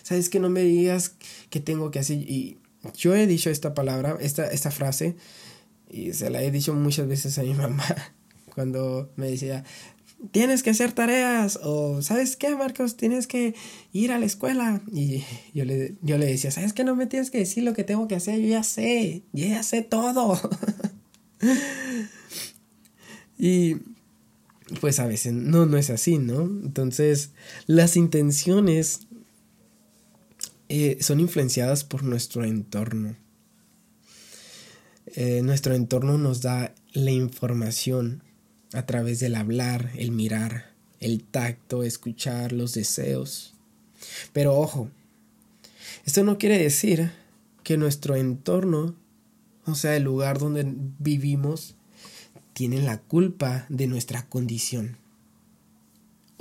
¿Sabes 0.03 0.29
que 0.29 0.39
no 0.39 0.49
me 0.49 0.61
digas 0.61 1.15
qué 1.49 1.59
tengo 1.59 1.89
que 1.89 1.99
hacer? 1.99 2.17
Y 2.17 2.59
yo 2.95 3.15
he 3.15 3.25
dicho 3.25 3.49
esta 3.49 3.73
palabra, 3.73 4.15
esta, 4.21 4.45
esta 4.45 4.69
frase, 4.69 5.15
y 5.89 6.13
se 6.13 6.29
la 6.29 6.43
he 6.43 6.51
dicho 6.51 6.75
muchas 6.75 7.07
veces 7.07 7.39
a 7.39 7.41
mi 7.41 7.55
mamá 7.55 7.83
cuando 8.49 9.11
me 9.15 9.29
decía, 9.29 9.63
tienes 10.31 10.63
que 10.63 10.71
hacer 10.71 10.91
tareas 10.91 11.59
o 11.63 12.01
sabes 12.01 12.35
qué 12.35 12.55
Marcos 12.55 12.97
tienes 12.97 13.27
que 13.27 13.55
ir 13.93 14.11
a 14.11 14.19
la 14.19 14.25
escuela 14.25 14.81
y 14.91 15.23
yo 15.53 15.65
le, 15.65 15.95
yo 16.01 16.17
le 16.17 16.25
decía 16.25 16.51
sabes 16.51 16.73
que 16.73 16.83
no 16.83 16.95
me 16.95 17.07
tienes 17.07 17.31
que 17.31 17.37
decir 17.37 17.63
lo 17.63 17.73
que 17.73 17.85
tengo 17.85 18.09
que 18.09 18.15
hacer 18.15 18.41
yo 18.41 18.49
ya 18.49 18.63
sé 18.63 19.23
yo 19.31 19.47
ya 19.47 19.63
sé 19.63 19.81
todo 19.81 20.37
y 23.39 23.77
pues 24.81 24.99
a 24.99 25.07
veces 25.07 25.31
no 25.31 25.65
no 25.65 25.77
es 25.77 25.89
así 25.89 26.17
no 26.17 26.41
entonces 26.41 27.31
las 27.65 27.95
intenciones 27.95 29.07
eh, 30.71 30.99
son 31.01 31.19
influenciadas 31.19 31.83
por 31.83 32.03
nuestro 32.03 32.43
entorno. 32.43 33.15
Eh, 35.07 35.41
nuestro 35.41 35.73
entorno 35.73 36.19
nos 36.19 36.41
da 36.41 36.75
la 36.93 37.09
información 37.09 38.23
a 38.73 38.85
través 38.85 39.19
del 39.19 39.35
hablar, 39.35 39.91
el 39.95 40.11
mirar, 40.11 40.71
el 40.99 41.23
tacto, 41.23 41.83
escuchar 41.83 42.51
los 42.51 42.73
deseos. 42.73 43.53
Pero 44.33 44.55
ojo, 44.55 44.89
esto 46.05 46.23
no 46.23 46.37
quiere 46.37 46.57
decir 46.57 47.11
que 47.63 47.77
nuestro 47.77 48.15
entorno, 48.15 48.95
o 49.65 49.75
sea, 49.75 49.95
el 49.95 50.03
lugar 50.03 50.39
donde 50.39 50.65
vivimos, 50.99 51.75
tiene 52.53 52.81
la 52.81 52.97
culpa 52.97 53.65
de 53.69 53.87
nuestra 53.87 54.27
condición. 54.27 54.97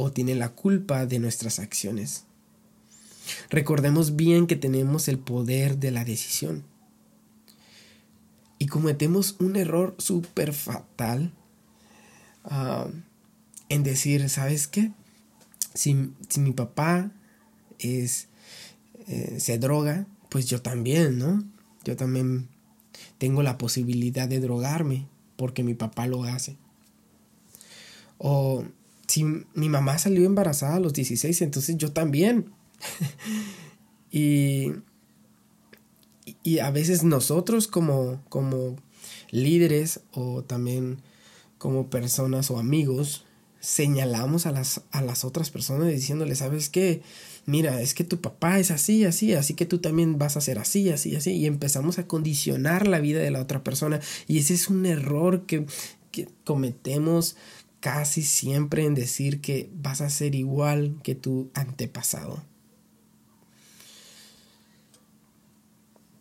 o 0.01 0.13
tiene 0.13 0.37
la 0.37 0.51
culpa 0.51 1.07
de 1.07 1.19
nuestras 1.19 1.59
acciones. 1.59 2.23
Recordemos 3.51 4.15
bien 4.15 4.47
que 4.47 4.55
tenemos 4.55 5.09
el 5.09 5.19
poder 5.19 5.79
de 5.79 5.91
la 5.91 6.05
decisión. 6.05 6.63
Y 8.61 8.67
cometemos 8.67 9.35
un 9.41 9.57
error 9.57 9.97
súper 9.99 10.53
fatal 10.53 11.33
ah, 12.49 12.89
en 13.69 13.83
decir, 13.83 14.29
¿sabes 14.29 14.67
qué? 14.67 14.93
Si, 15.75 15.95
mi 15.95 16.53
papá 16.53 17.13
es, 17.79 18.29
eh, 19.07 19.37
se 19.39 19.59
droga, 19.59 20.07
pues 20.29 20.47
yo 20.47 20.61
también, 20.61 21.19
¿no? 21.19 21.45
Yo 21.85 21.97
también 21.97 22.49
tengo 23.19 23.43
la 23.43 23.59
posibilidad 23.59 24.29
de 24.29 24.41
drogarme 24.41 25.07
porque 25.37 25.63
mi 25.63 25.75
papá 25.75 26.07
lo 26.07 26.25
hace. 26.25 26.57
O 28.19 28.65
si 29.07 29.25
mi 29.55 29.69
mamá 29.69 29.99
salió 29.99 30.27
embarazada 30.27 30.77
a 30.77 30.81
los 30.81 30.93
16, 30.93 31.43
entonces 31.43 31.77
yo 31.79 31.93
también. 31.93 32.53
y, 34.11 34.73
y 36.43 36.59
a 36.59 36.71
veces 36.71 37.05
nosotros 37.05 37.69
como, 37.69 38.23
como 38.29 38.77
líderes 39.31 40.01
o 40.13 40.43
también 40.43 40.99
como 41.59 41.91
personas 41.91 42.51
o 42.51 42.59
amigos 42.59 43.25
señalamos 43.61 44.47
a 44.47 44.53
las, 44.53 44.83
a 44.93 45.03
las 45.03 45.25
otras 45.25 45.51
personas 45.51 45.89
diciéndoles, 45.89 46.39
¿sabes 46.39 46.69
qué? 46.69 47.03
Mira, 47.47 47.81
es 47.81 47.95
que 47.95 48.05
tu 48.05 48.21
papá 48.21 48.59
es 48.59 48.71
así, 48.71 49.05
así, 49.05 49.35
así 49.35 49.55
que 49.55 49.67
tú 49.67 49.79
también 49.79 50.19
vas 50.19 50.37
a 50.37 50.41
ser 50.41 50.59
así, 50.59 50.91
así, 50.91 51.17
así. 51.17 51.33
Y 51.33 51.47
empezamos 51.47 51.99
a 51.99 52.07
condicionar 52.07 52.87
la 52.87 53.01
vida 53.01 53.21
de 53.21 53.31
la 53.31 53.41
otra 53.41 53.65
persona. 53.65 54.01
Y 54.27 54.39
ese 54.39 54.55
es 54.55 54.69
un 54.69 54.87
error 54.87 55.47
que, 55.47 55.67
que 56.13 56.29
cometemos 56.45 57.37
casi 57.81 58.23
siempre 58.23 58.85
en 58.85 58.95
decir 58.95 59.41
que 59.41 59.71
vas 59.75 60.01
a 60.01 60.11
ser 60.11 60.35
igual 60.35 60.97
que 61.03 61.15
tu 61.15 61.51
antepasado. 61.55 62.43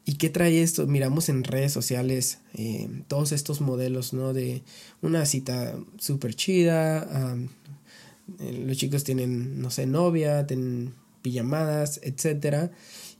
¿Y 0.07 0.13
qué 0.13 0.29
trae 0.29 0.63
esto? 0.63 0.87
Miramos 0.87 1.27
en 1.27 1.43
redes 1.43 1.73
sociales 1.73 2.39
eh, 2.53 2.87
todos 3.09 3.33
estos 3.33 3.59
modelos, 3.59 4.13
¿no? 4.13 4.31
De 4.31 4.63
una 5.01 5.25
cita 5.25 5.77
súper 5.97 6.33
chida, 6.33 7.35
eh, 8.39 8.63
los 8.65 8.77
chicos 8.77 9.03
tienen, 9.03 9.61
no 9.61 9.69
sé, 9.69 9.85
novia, 9.85 10.47
tienen 10.47 10.93
pijamadas, 11.21 11.99
etc. 12.03 12.71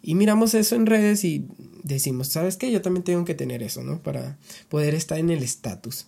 Y 0.02 0.16
miramos 0.16 0.54
eso 0.54 0.76
en 0.76 0.86
redes 0.86 1.26
y 1.26 1.46
decimos, 1.84 2.30
¿sabes 2.30 2.56
qué? 2.56 2.72
Yo 2.72 2.82
también 2.82 3.04
tengo 3.04 3.26
que 3.26 3.36
tener 3.36 3.64
eso, 3.64 3.84
¿no? 3.84 4.02
Para 4.02 4.38
poder 4.70 4.96
estar 4.96 5.20
en 5.20 5.30
el 5.30 5.44
estatus, 5.44 6.08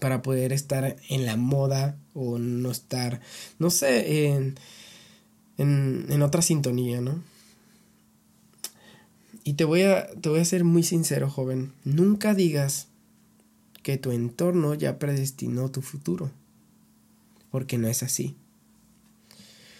para 0.00 0.22
poder 0.22 0.52
estar 0.52 0.96
en 1.08 1.26
la 1.26 1.36
moda 1.36 1.98
o 2.14 2.38
no 2.38 2.70
estar, 2.70 3.20
no 3.58 3.68
sé, 3.68 4.28
en, 4.28 4.54
en, 5.58 6.06
en 6.08 6.22
otra 6.22 6.40
sintonía, 6.40 7.00
¿no? 7.00 7.31
Y 9.44 9.54
te 9.54 9.64
voy 9.64 9.82
a, 9.82 10.06
te 10.08 10.28
voy 10.28 10.40
a 10.40 10.44
ser 10.44 10.64
muy 10.64 10.82
sincero, 10.82 11.28
joven. 11.28 11.72
Nunca 11.84 12.34
digas 12.34 12.88
que 13.82 13.96
tu 13.96 14.12
entorno 14.12 14.74
ya 14.74 14.98
predestinó 14.98 15.70
tu 15.70 15.82
futuro. 15.82 16.30
Porque 17.50 17.78
no 17.78 17.88
es 17.88 18.02
así. 18.02 18.36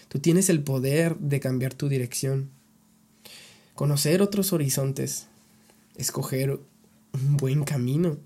Tú 0.09 0.19
tienes 0.19 0.49
el 0.49 0.61
poder 0.61 1.17
de 1.17 1.39
cambiar 1.39 1.73
tu 1.73 1.89
dirección, 1.89 2.51
conocer 3.73 4.21
otros 4.21 4.53
horizontes, 4.53 5.25
escoger 5.95 6.59
un 7.13 7.37
buen 7.37 7.63
camino. 7.63 8.17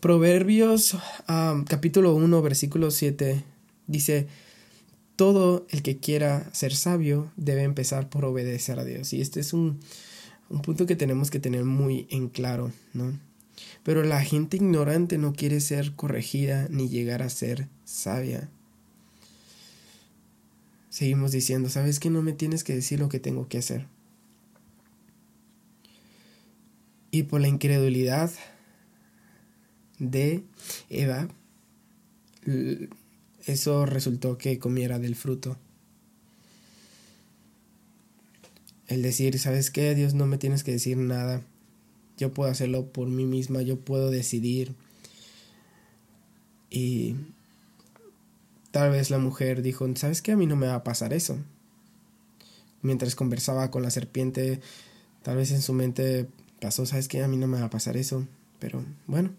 Proverbios 0.00 0.96
ah, 1.28 1.62
capítulo 1.68 2.14
1 2.14 2.42
versículo 2.42 2.90
7 2.90 3.44
dice, 3.86 4.26
todo 5.16 5.66
el 5.70 5.82
que 5.82 5.98
quiera 5.98 6.48
ser 6.52 6.74
sabio 6.74 7.32
debe 7.36 7.62
empezar 7.62 8.08
por 8.08 8.24
obedecer 8.24 8.78
a 8.78 8.84
Dios. 8.84 9.12
Y 9.12 9.20
este 9.20 9.40
es 9.40 9.52
un, 9.52 9.80
punto 10.62 10.86
que 10.86 10.94
tenemos 10.94 11.30
que 11.30 11.40
tener 11.40 11.64
muy 11.64 12.06
en 12.10 12.28
claro, 12.28 12.70
¿no? 12.92 13.18
Pero 13.82 14.04
la 14.04 14.22
gente 14.22 14.58
ignorante 14.58 15.16
no 15.16 15.32
quiere 15.32 15.60
ser 15.60 15.92
corregida 15.94 16.68
ni 16.70 16.88
llegar 16.88 17.22
a 17.22 17.30
ser 17.30 17.68
sabia. 17.84 18.50
Seguimos 20.90 21.32
diciendo, 21.32 21.70
¿sabes 21.70 21.98
que 21.98 22.10
no 22.10 22.22
me 22.22 22.32
tienes 22.32 22.64
que 22.64 22.74
decir 22.74 23.00
lo 23.00 23.08
que 23.08 23.18
tengo 23.18 23.48
que 23.48 23.58
hacer? 23.58 23.86
Y 27.10 27.24
por 27.24 27.40
la 27.40 27.48
incredulidad 27.48 28.30
de 29.98 30.44
Eva, 30.90 31.28
eso 33.46 33.86
resultó 33.86 34.38
que 34.38 34.58
comiera 34.58 34.98
del 34.98 35.14
fruto. 35.14 35.56
El 38.88 39.02
decir, 39.02 39.38
¿sabes 39.38 39.70
qué? 39.70 39.94
Dios 39.94 40.14
no 40.14 40.26
me 40.26 40.38
tienes 40.38 40.64
que 40.64 40.72
decir 40.72 40.96
nada. 40.96 41.42
Yo 42.18 42.32
puedo 42.34 42.50
hacerlo 42.50 42.86
por 42.92 43.08
mí 43.08 43.24
misma, 43.24 43.62
yo 43.62 43.80
puedo 43.80 44.10
decidir. 44.10 44.74
Y 46.70 47.16
tal 48.72 48.90
vez 48.90 49.10
la 49.10 49.18
mujer 49.18 49.62
dijo, 49.62 49.88
¿sabes 49.96 50.22
qué? 50.22 50.32
A 50.32 50.36
mí 50.36 50.46
no 50.46 50.56
me 50.56 50.66
va 50.66 50.76
a 50.76 50.84
pasar 50.84 51.12
eso. 51.12 51.38
Mientras 52.82 53.14
conversaba 53.14 53.70
con 53.70 53.82
la 53.82 53.90
serpiente, 53.90 54.60
tal 55.22 55.36
vez 55.36 55.52
en 55.52 55.62
su 55.62 55.72
mente 55.72 56.28
pasó, 56.60 56.84
¿sabes 56.84 57.08
qué? 57.08 57.22
A 57.22 57.28
mí 57.28 57.36
no 57.36 57.46
me 57.46 57.60
va 57.60 57.66
a 57.66 57.70
pasar 57.70 57.96
eso. 57.96 58.26
Pero 58.58 58.84
bueno, 59.06 59.30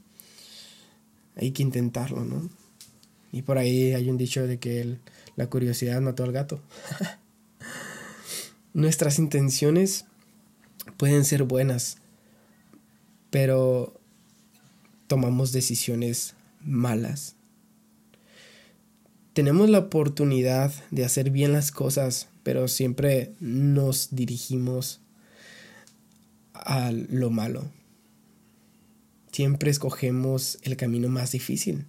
hay 1.36 1.52
que 1.52 1.64
intentarlo, 1.64 2.24
¿no? 2.24 2.50
Y 3.32 3.42
por 3.42 3.58
ahí 3.58 3.94
hay 3.94 4.10
un 4.10 4.18
dicho 4.18 4.48
de 4.48 4.58
que 4.60 4.98
la 5.36 5.48
curiosidad 5.48 6.02
mató 6.02 6.24
al 6.24 6.32
gato. 6.32 6.62
Nuestras 8.74 9.20
intenciones 9.20 10.06
pueden 10.98 11.26
ser 11.26 11.44
buenas, 11.44 11.98
pero 13.30 14.00
tomamos 15.08 15.52
decisiones 15.52 16.36
malas. 16.62 17.36
Tenemos 19.34 19.70
la 19.70 19.80
oportunidad 19.80 20.74
de 20.90 21.06
hacer 21.06 21.30
bien 21.30 21.54
las 21.54 21.72
cosas, 21.72 22.28
pero 22.44 22.68
siempre 22.68 23.34
nos 23.40 24.10
dirigimos 24.12 25.00
a 26.54 26.92
lo 26.92 27.30
malo. 27.30 27.70
Siempre 29.32 29.70
escogemos 29.70 30.58
el 30.64 30.76
camino 30.78 31.10
más 31.10 31.32
difícil. 31.32 31.86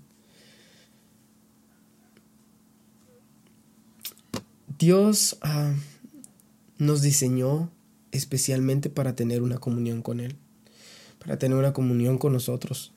Dios 4.78 5.38
ah, 5.42 5.74
nos 6.78 7.02
diseñó 7.02 7.68
especialmente 8.12 8.90
para 8.90 9.16
tener 9.16 9.42
una 9.42 9.58
comunión 9.58 10.02
con 10.02 10.20
Él, 10.20 10.36
para 11.18 11.36
tener 11.36 11.58
una 11.58 11.72
comunión 11.72 12.16
con 12.16 12.32
nosotros. 12.32 12.92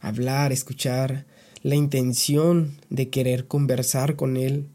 Hablar, 0.00 0.52
escuchar, 0.52 1.24
la 1.62 1.76
intención 1.76 2.78
de 2.90 3.08
querer 3.08 3.46
conversar 3.46 4.16
con 4.16 4.36
Él, 4.36 4.66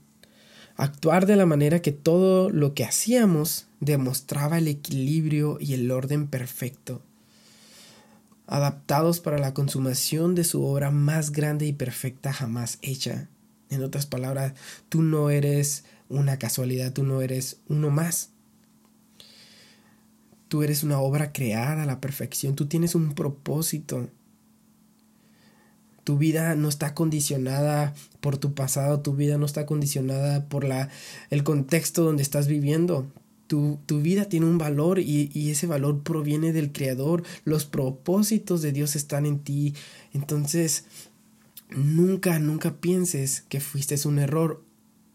actuar 0.75 1.27
de 1.27 1.35
la 1.35 1.45
manera 1.45 1.83
que 1.83 1.91
todo 1.91 2.49
lo 2.49 2.73
que 2.73 2.83
hacíamos 2.83 3.67
demostraba 3.79 4.57
el 4.57 4.69
equilibrio 4.69 5.59
y 5.59 5.75
el 5.75 5.91
orden 5.91 6.25
perfecto, 6.25 7.03
adaptados 8.47 9.19
para 9.19 9.37
la 9.37 9.53
consumación 9.53 10.33
de 10.33 10.45
su 10.45 10.63
obra 10.65 10.89
más 10.89 11.31
grande 11.31 11.67
y 11.67 11.73
perfecta 11.73 12.33
jamás 12.33 12.79
hecha. 12.81 13.29
En 13.71 13.83
otras 13.83 14.05
palabras, 14.05 14.53
tú 14.89 15.01
no 15.01 15.29
eres 15.29 15.85
una 16.09 16.37
casualidad, 16.37 16.91
tú 16.91 17.03
no 17.03 17.21
eres 17.21 17.61
uno 17.67 17.89
más. 17.89 18.29
Tú 20.49 20.61
eres 20.61 20.83
una 20.83 20.99
obra 20.99 21.31
creada 21.31 21.83
a 21.83 21.85
la 21.85 22.01
perfección, 22.01 22.55
tú 22.55 22.65
tienes 22.65 22.93
un 22.93 23.13
propósito. 23.13 24.09
Tu 26.03 26.17
vida 26.17 26.55
no 26.55 26.67
está 26.67 26.93
condicionada 26.93 27.93
por 28.19 28.37
tu 28.37 28.53
pasado, 28.53 28.99
tu 28.99 29.15
vida 29.15 29.37
no 29.37 29.45
está 29.45 29.65
condicionada 29.65 30.49
por 30.49 30.65
la, 30.65 30.89
el 31.29 31.45
contexto 31.45 32.03
donde 32.03 32.23
estás 32.23 32.47
viviendo. 32.47 33.07
Tu, 33.47 33.79
tu 33.85 34.01
vida 34.01 34.25
tiene 34.25 34.47
un 34.47 34.57
valor 34.57 34.99
y, 34.99 35.29
y 35.33 35.51
ese 35.51 35.67
valor 35.67 36.03
proviene 36.03 36.51
del 36.51 36.73
Creador. 36.73 37.23
Los 37.45 37.65
propósitos 37.65 38.61
de 38.61 38.73
Dios 38.73 38.97
están 38.97 39.25
en 39.25 39.39
ti. 39.39 39.75
Entonces, 40.13 40.85
nunca, 41.71 42.39
nunca 42.39 42.77
pienses 42.79 43.41
que 43.49 43.59
fuiste 43.59 43.95
un 44.07 44.19
error 44.19 44.63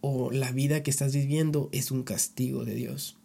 o 0.00 0.30
la 0.30 0.52
vida 0.52 0.82
que 0.82 0.90
estás 0.90 1.14
viviendo 1.14 1.68
es 1.72 1.90
un 1.90 2.02
castigo 2.02 2.64
de 2.64 2.74
Dios. 2.74 3.16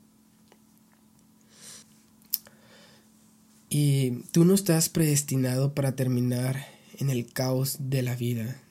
Y 3.69 4.23
tú 4.31 4.43
no 4.43 4.53
estás 4.53 4.89
predestinado 4.89 5.73
para 5.73 5.95
terminar 5.95 6.65
en 6.97 7.09
el 7.09 7.31
caos 7.31 7.77
de 7.79 8.01
la 8.01 8.15
vida. 8.15 8.61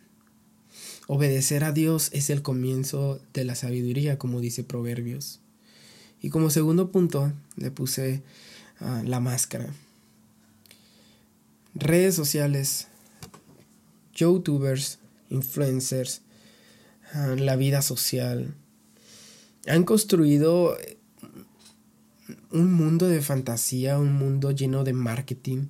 Obedecer 1.07 1.65
a 1.65 1.73
Dios 1.73 2.11
es 2.13 2.31
el 2.31 2.43
comienzo 2.43 3.21
de 3.33 3.45
la 3.45 3.55
sabiduría, 3.55 4.19
como 4.19 4.41
dice 4.41 4.63
Proverbios. 4.63 5.41
Y 6.21 6.29
como 6.29 6.51
segundo 6.51 6.91
punto 6.91 7.33
le 7.57 7.71
puse 7.71 8.23
ah, 8.79 9.03
la 9.05 9.21
máscara. 9.21 9.73
Redes 11.75 12.15
sociales, 12.15 12.89
youtubers, 14.21 14.99
influencers, 15.31 16.23
ah, 17.13 17.35
la 17.37 17.57
vida 17.57 17.83
social. 17.83 18.55
Han 19.67 19.85
construido 19.85 20.77
un 22.51 22.73
mundo 22.73 23.09
de 23.09 23.23
fantasía, 23.23 23.99
un 23.99 24.13
mundo 24.13 24.51
lleno 24.51 24.85
de 24.85 24.93
marketing, 24.93 25.67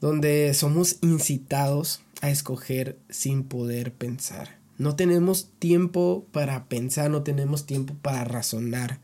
donde 0.00 0.52
somos 0.54 0.98
incitados 1.02 2.00
a 2.20 2.30
escoger 2.30 2.98
sin 3.08 3.44
poder 3.44 3.92
pensar. 3.92 4.58
No 4.76 4.96
tenemos 4.96 5.50
tiempo 5.58 6.26
para 6.32 6.66
pensar, 6.68 7.10
no 7.10 7.22
tenemos 7.22 7.66
tiempo 7.66 7.94
para 8.02 8.24
razonar. 8.24 9.00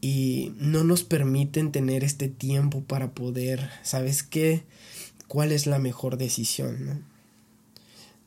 Y 0.00 0.52
no 0.56 0.82
nos 0.82 1.04
permiten 1.04 1.72
tener 1.72 2.04
este 2.04 2.28
tiempo 2.28 2.82
para 2.82 3.12
poder, 3.12 3.70
¿sabes 3.82 4.22
qué? 4.22 4.64
¿Cuál 5.28 5.52
es 5.52 5.66
la 5.66 5.78
mejor 5.78 6.16
decisión? 6.16 7.04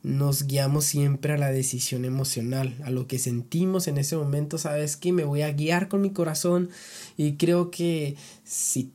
Nos 0.04 0.44
guiamos 0.44 0.84
siempre 0.84 1.34
a 1.34 1.38
la 1.38 1.52
decisión 1.52 2.04
emocional, 2.04 2.76
a 2.84 2.90
lo 2.90 3.08
que 3.08 3.20
sentimos 3.20 3.88
en 3.88 3.98
ese 3.98 4.18
momento, 4.18 4.58
¿sabes 4.58 4.98
qué? 4.98 5.14
Me 5.14 5.24
voy 5.24 5.42
a 5.42 5.54
guiar 5.54 5.88
con 5.88 6.02
mi 6.02 6.12
corazón 6.12 6.70
y 7.16 7.34
creo 7.34 7.72
que 7.72 8.18
si 8.44 8.92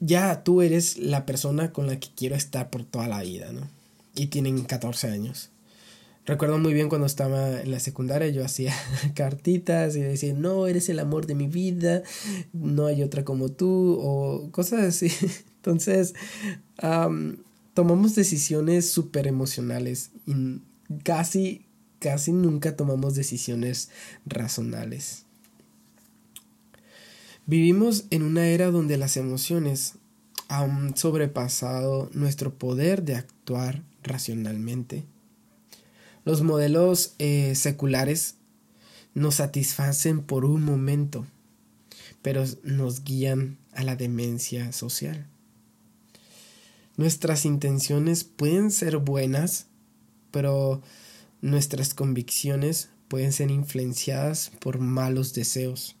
ya 0.00 0.44
tú 0.44 0.62
eres 0.62 0.98
la 0.98 1.26
persona 1.26 1.72
con 1.72 1.86
la 1.86 1.98
que 1.98 2.08
quiero 2.14 2.36
estar 2.36 2.70
por 2.70 2.84
toda 2.84 3.08
la 3.08 3.22
vida, 3.22 3.52
¿no? 3.52 3.68
Y 4.14 4.28
tienen 4.28 4.62
14 4.62 5.08
años. 5.08 5.50
Recuerdo 6.26 6.58
muy 6.58 6.72
bien 6.72 6.88
cuando 6.88 7.06
estaba 7.06 7.60
en 7.60 7.70
la 7.70 7.80
secundaria, 7.80 8.28
yo 8.28 8.44
hacía 8.44 8.72
cartitas 9.14 9.94
y 9.96 10.00
decía, 10.00 10.32
no, 10.32 10.66
eres 10.66 10.88
el 10.88 10.98
amor 10.98 11.26
de 11.26 11.34
mi 11.34 11.48
vida, 11.48 12.02
no 12.52 12.86
hay 12.86 13.02
otra 13.02 13.24
como 13.24 13.50
tú, 13.50 13.98
o 14.00 14.48
cosas 14.50 14.80
así. 14.80 15.10
Entonces, 15.56 16.14
tomamos 17.74 18.14
decisiones 18.14 18.90
súper 18.90 19.26
emocionales 19.26 20.10
y 20.26 20.60
casi, 21.02 21.66
casi 21.98 22.32
nunca 22.32 22.76
tomamos 22.76 23.14
decisiones 23.14 23.90
razonables. 24.24 25.24
Vivimos 27.46 28.04
en 28.10 28.22
una 28.22 28.46
era 28.46 28.70
donde 28.70 28.96
las 28.96 29.16
emociones 29.16 29.94
han 30.48 30.96
sobrepasado 30.96 32.08
nuestro 32.14 32.54
poder 32.54 33.02
de 33.02 33.16
actuar 33.16 33.82
racionalmente 34.02 35.04
los 36.24 36.42
modelos 36.42 37.14
eh, 37.18 37.54
seculares 37.54 38.36
nos 39.14 39.36
satisfacen 39.36 40.22
por 40.22 40.44
un 40.44 40.64
momento, 40.64 41.26
pero 42.22 42.44
nos 42.62 43.04
guían 43.04 43.58
a 43.72 43.84
la 43.84 43.94
demencia 43.94 44.72
social. 44.72 45.26
Nuestras 46.96 47.44
intenciones 47.44 48.24
pueden 48.24 48.70
ser 48.70 48.98
buenas, 48.98 49.66
pero 50.30 50.82
nuestras 51.40 51.94
convicciones 51.94 52.90
pueden 53.08 53.32
ser 53.32 53.50
influenciadas 53.50 54.50
por 54.60 54.78
malos 54.78 55.34
deseos 55.34 55.96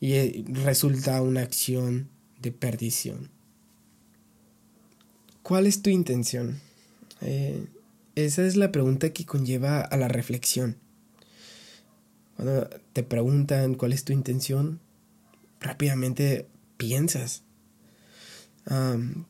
y 0.00 0.14
eh, 0.14 0.44
resulta 0.48 1.20
una 1.22 1.42
acción 1.42 2.08
de 2.40 2.52
perdición. 2.52 3.30
¿Cuál 5.42 5.66
es 5.66 5.82
tu 5.82 5.90
intención? 5.90 6.60
Eh, 7.20 7.66
esa 8.14 8.46
es 8.46 8.56
la 8.56 8.72
pregunta 8.72 9.12
que 9.12 9.26
conlleva 9.26 9.80
a 9.80 9.96
la 9.96 10.08
reflexión. 10.08 10.76
Cuando 12.36 12.68
te 12.92 13.02
preguntan 13.02 13.74
cuál 13.74 13.92
es 13.92 14.04
tu 14.04 14.12
intención, 14.12 14.80
rápidamente 15.60 16.46
piensas. 16.78 17.42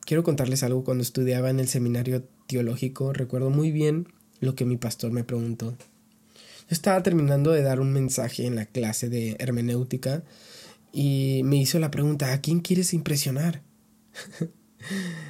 Quiero 0.05 0.23
contarles 0.23 0.63
algo. 0.63 0.83
Cuando 0.83 1.03
estudiaba 1.03 1.49
en 1.49 1.59
el 1.59 1.67
seminario 1.67 2.23
teológico, 2.47 3.13
recuerdo 3.13 3.49
muy 3.49 3.71
bien 3.71 4.07
lo 4.39 4.55
que 4.55 4.65
mi 4.65 4.77
pastor 4.77 5.11
me 5.11 5.23
preguntó. 5.23 5.71
Yo 5.71 6.73
estaba 6.75 7.03
terminando 7.03 7.51
de 7.51 7.63
dar 7.63 7.79
un 7.79 7.91
mensaje 7.91 8.45
en 8.45 8.55
la 8.55 8.65
clase 8.65 9.09
de 9.09 9.35
hermenéutica 9.39 10.23
y 10.93 11.41
me 11.43 11.57
hizo 11.57 11.79
la 11.79 11.91
pregunta, 11.91 12.33
¿a 12.33 12.41
quién 12.41 12.59
quieres 12.59 12.93
impresionar? 12.93 13.61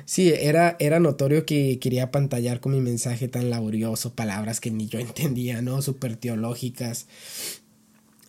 Sí, 0.06 0.30
era, 0.30 0.76
era 0.80 1.00
notorio 1.00 1.46
que 1.46 1.80
quería 1.80 2.12
pantallar 2.12 2.60
con 2.60 2.72
mi 2.72 2.82
mensaje 2.82 3.28
tan 3.28 3.50
laborioso, 3.50 4.14
palabras 4.14 4.60
que 4.60 4.72
ni 4.72 4.88
yo 4.88 5.00
entendía, 5.00 5.62
¿no? 5.62 5.82
Súper 5.82 6.16
teológicas. 6.16 7.08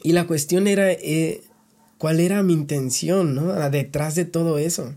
Y 0.03 0.13
la 0.13 0.27
cuestión 0.27 0.67
era, 0.67 0.91
eh, 0.91 1.43
¿cuál 1.99 2.21
era 2.21 2.43
mi 2.43 2.53
intención, 2.53 3.35
¿no? 3.35 3.53
Detrás 3.71 4.15
de 4.15 4.25
todo 4.25 4.59
eso. 4.59 4.95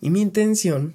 Y 0.00 0.10
mi 0.10 0.20
intención, 0.20 0.94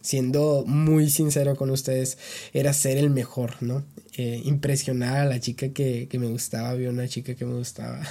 siendo 0.00 0.64
muy 0.66 1.10
sincero 1.10 1.56
con 1.56 1.70
ustedes, 1.70 2.18
era 2.52 2.72
ser 2.72 2.98
el 2.98 3.10
mejor, 3.10 3.62
¿no? 3.62 3.84
Eh, 4.16 4.42
impresionar 4.44 5.18
a 5.18 5.24
la 5.24 5.40
chica 5.40 5.68
que, 5.70 6.08
que 6.08 6.18
me 6.18 6.26
gustaba, 6.26 6.70
había 6.70 6.90
una 6.90 7.08
chica 7.08 7.34
que 7.34 7.44
me 7.44 7.54
gustaba. 7.54 8.02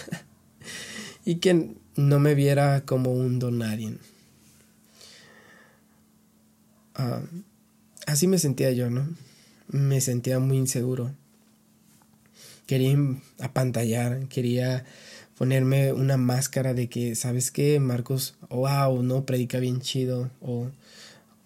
y 1.25 1.35
que 1.35 1.75
no 1.95 2.19
me 2.19 2.35
viera 2.35 2.85
como 2.85 3.11
un 3.11 3.39
don 3.39 3.59
nadie. 3.59 3.97
Ah, 6.95 7.21
así 8.05 8.27
me 8.27 8.37
sentía 8.37 8.71
yo, 8.71 8.89
¿no? 8.89 9.07
Me 9.67 10.01
sentía 10.01 10.39
muy 10.39 10.57
inseguro. 10.57 11.13
Quería 12.67 12.97
apantallar, 13.39 14.27
quería 14.27 14.85
ponerme 15.41 15.91
una 15.91 16.17
máscara 16.17 16.75
de 16.75 16.87
que, 16.87 17.15
¿sabes 17.15 17.49
qué? 17.49 17.79
Marcos, 17.79 18.35
wow, 18.49 19.01
no, 19.01 19.25
predica 19.25 19.57
bien 19.57 19.81
chido. 19.81 20.29
O 20.39 20.69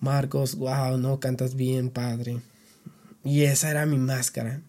Marcos, 0.02 0.56
wow, 0.56 0.98
no, 0.98 1.22
cantas 1.22 1.56
bien, 1.56 1.90
padre. 1.90 2.42
Y 3.24 3.44
esa 3.44 3.72
era 3.72 3.86
mi 3.86 3.98
máscara. 3.98 4.62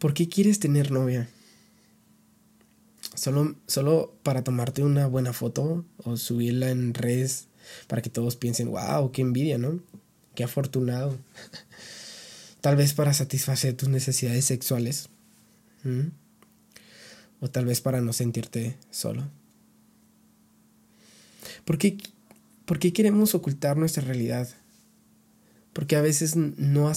¿Por 0.00 0.14
qué 0.14 0.28
quieres 0.28 0.58
tener 0.58 0.90
novia? 0.90 1.28
Solo, 3.14 3.54
solo 3.68 4.12
para 4.24 4.42
tomarte 4.42 4.82
una 4.82 5.06
buena 5.06 5.32
foto 5.32 5.84
o 5.98 6.16
subirla 6.16 6.70
en 6.70 6.92
redes 6.92 7.46
para 7.86 8.02
que 8.02 8.10
todos 8.10 8.34
piensen, 8.34 8.72
wow, 8.72 9.12
qué 9.12 9.22
envidia, 9.22 9.58
¿no? 9.58 9.78
Qué 10.34 10.42
afortunado. 10.42 11.16
tal 12.60 12.74
vez 12.74 12.94
para 12.94 13.14
satisfacer 13.14 13.74
tus 13.74 13.88
necesidades 13.88 14.44
sexuales. 14.44 15.08
O 17.40 17.48
tal 17.48 17.66
vez 17.66 17.80
para 17.80 18.00
no 18.00 18.12
sentirte 18.12 18.76
solo. 18.90 19.28
¿Por 21.64 21.78
qué, 21.78 21.98
¿Por 22.64 22.78
qué 22.78 22.92
queremos 22.92 23.34
ocultar 23.34 23.76
nuestra 23.76 24.04
realidad? 24.04 24.48
Porque 25.72 25.96
a 25.96 26.00
veces 26.00 26.36
no, 26.36 26.92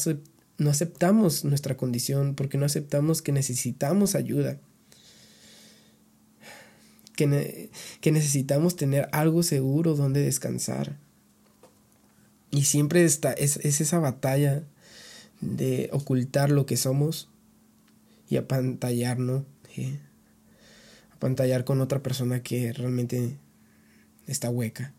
no 0.58 0.70
aceptamos 0.70 1.44
nuestra 1.44 1.76
condición, 1.78 2.36
porque 2.36 2.58
no 2.58 2.66
aceptamos 2.66 3.22
que 3.22 3.32
necesitamos 3.32 4.16
ayuda 4.16 4.60
que, 8.00 8.12
necesitamos 8.12 8.76
tener 8.76 9.10
algo 9.12 9.44
seguro 9.44 9.96
donde 9.96 10.22
descansar. 10.22 10.98
Y 12.52 12.64
siempre 12.64 13.04
está, 13.04 13.34
es, 13.34 13.58
esa 13.58 14.00
batalla 14.00 14.64
de 15.42 15.90
ocultar 15.92 16.50
lo 16.50 16.66
que 16.66 16.78
somos 16.78 17.30
y 18.30 18.38
apantallarnos, 18.38 19.44
¿sí? 19.74 20.00
apantallar 21.14 21.66
con 21.66 21.82
otra 21.82 22.02
persona 22.02 22.42
que 22.42 22.72
realmente 22.72 23.38
está 24.28 24.50
hueca. 24.50 24.94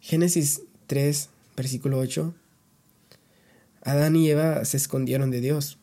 Génesis 0.00 0.62
3, 0.86 1.30
versículo 1.56 1.98
8. 1.98 2.34
Adán 3.82 4.16
y 4.16 4.28
Eva 4.28 4.64
se 4.64 4.76
escondieron 4.76 5.30
de 5.30 5.40
Dios 5.40 5.78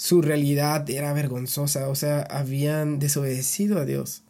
su 0.00 0.22
realidad 0.22 0.88
era 0.88 1.12
vergonzosa, 1.12 1.90
o 1.90 1.94
sea, 1.94 2.22
habían 2.22 2.98
desobedecido 2.98 3.78
a 3.78 3.84
Dios. 3.84 4.22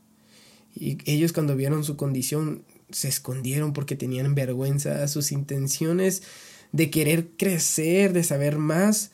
Y 0.74 0.98
ellos 1.08 1.32
cuando 1.32 1.54
vieron 1.54 1.84
su 1.84 1.96
condición 1.96 2.64
se 2.90 3.06
escondieron 3.06 3.72
porque 3.72 3.94
tenían 3.94 4.34
vergüenza, 4.34 5.06
sus 5.06 5.30
intenciones 5.30 6.24
de 6.72 6.90
querer 6.90 7.28
crecer, 7.38 8.12
de 8.12 8.24
saber 8.24 8.58
más, 8.58 9.12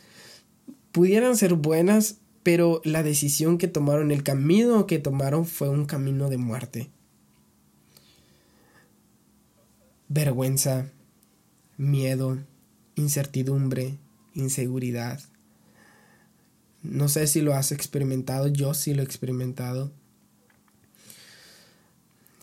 pudieran 0.96 1.36
ser 1.36 1.52
buenas, 1.52 2.20
pero 2.42 2.80
la 2.82 3.02
decisión 3.02 3.58
que 3.58 3.68
tomaron, 3.68 4.10
el 4.10 4.22
camino 4.22 4.86
que 4.86 4.98
tomaron 4.98 5.44
fue 5.44 5.68
un 5.68 5.84
camino 5.84 6.30
de 6.30 6.38
muerte. 6.38 6.90
Vergüenza, 10.08 10.90
miedo, 11.76 12.38
incertidumbre, 12.94 13.98
inseguridad. 14.32 15.20
No 16.82 17.10
sé 17.10 17.26
si 17.26 17.42
lo 17.42 17.52
has 17.52 17.72
experimentado, 17.72 18.48
yo 18.48 18.72
sí 18.72 18.94
lo 18.94 19.02
he 19.02 19.04
experimentado. 19.04 19.92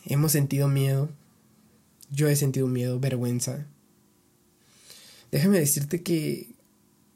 Hemos 0.05 0.31
sentido 0.31 0.67
miedo. 0.67 1.09
Yo 2.11 2.27
he 2.27 2.35
sentido 2.35 2.67
miedo, 2.67 2.99
vergüenza. 2.99 3.65
Déjame 5.31 5.57
decirte 5.57 6.03
que 6.03 6.52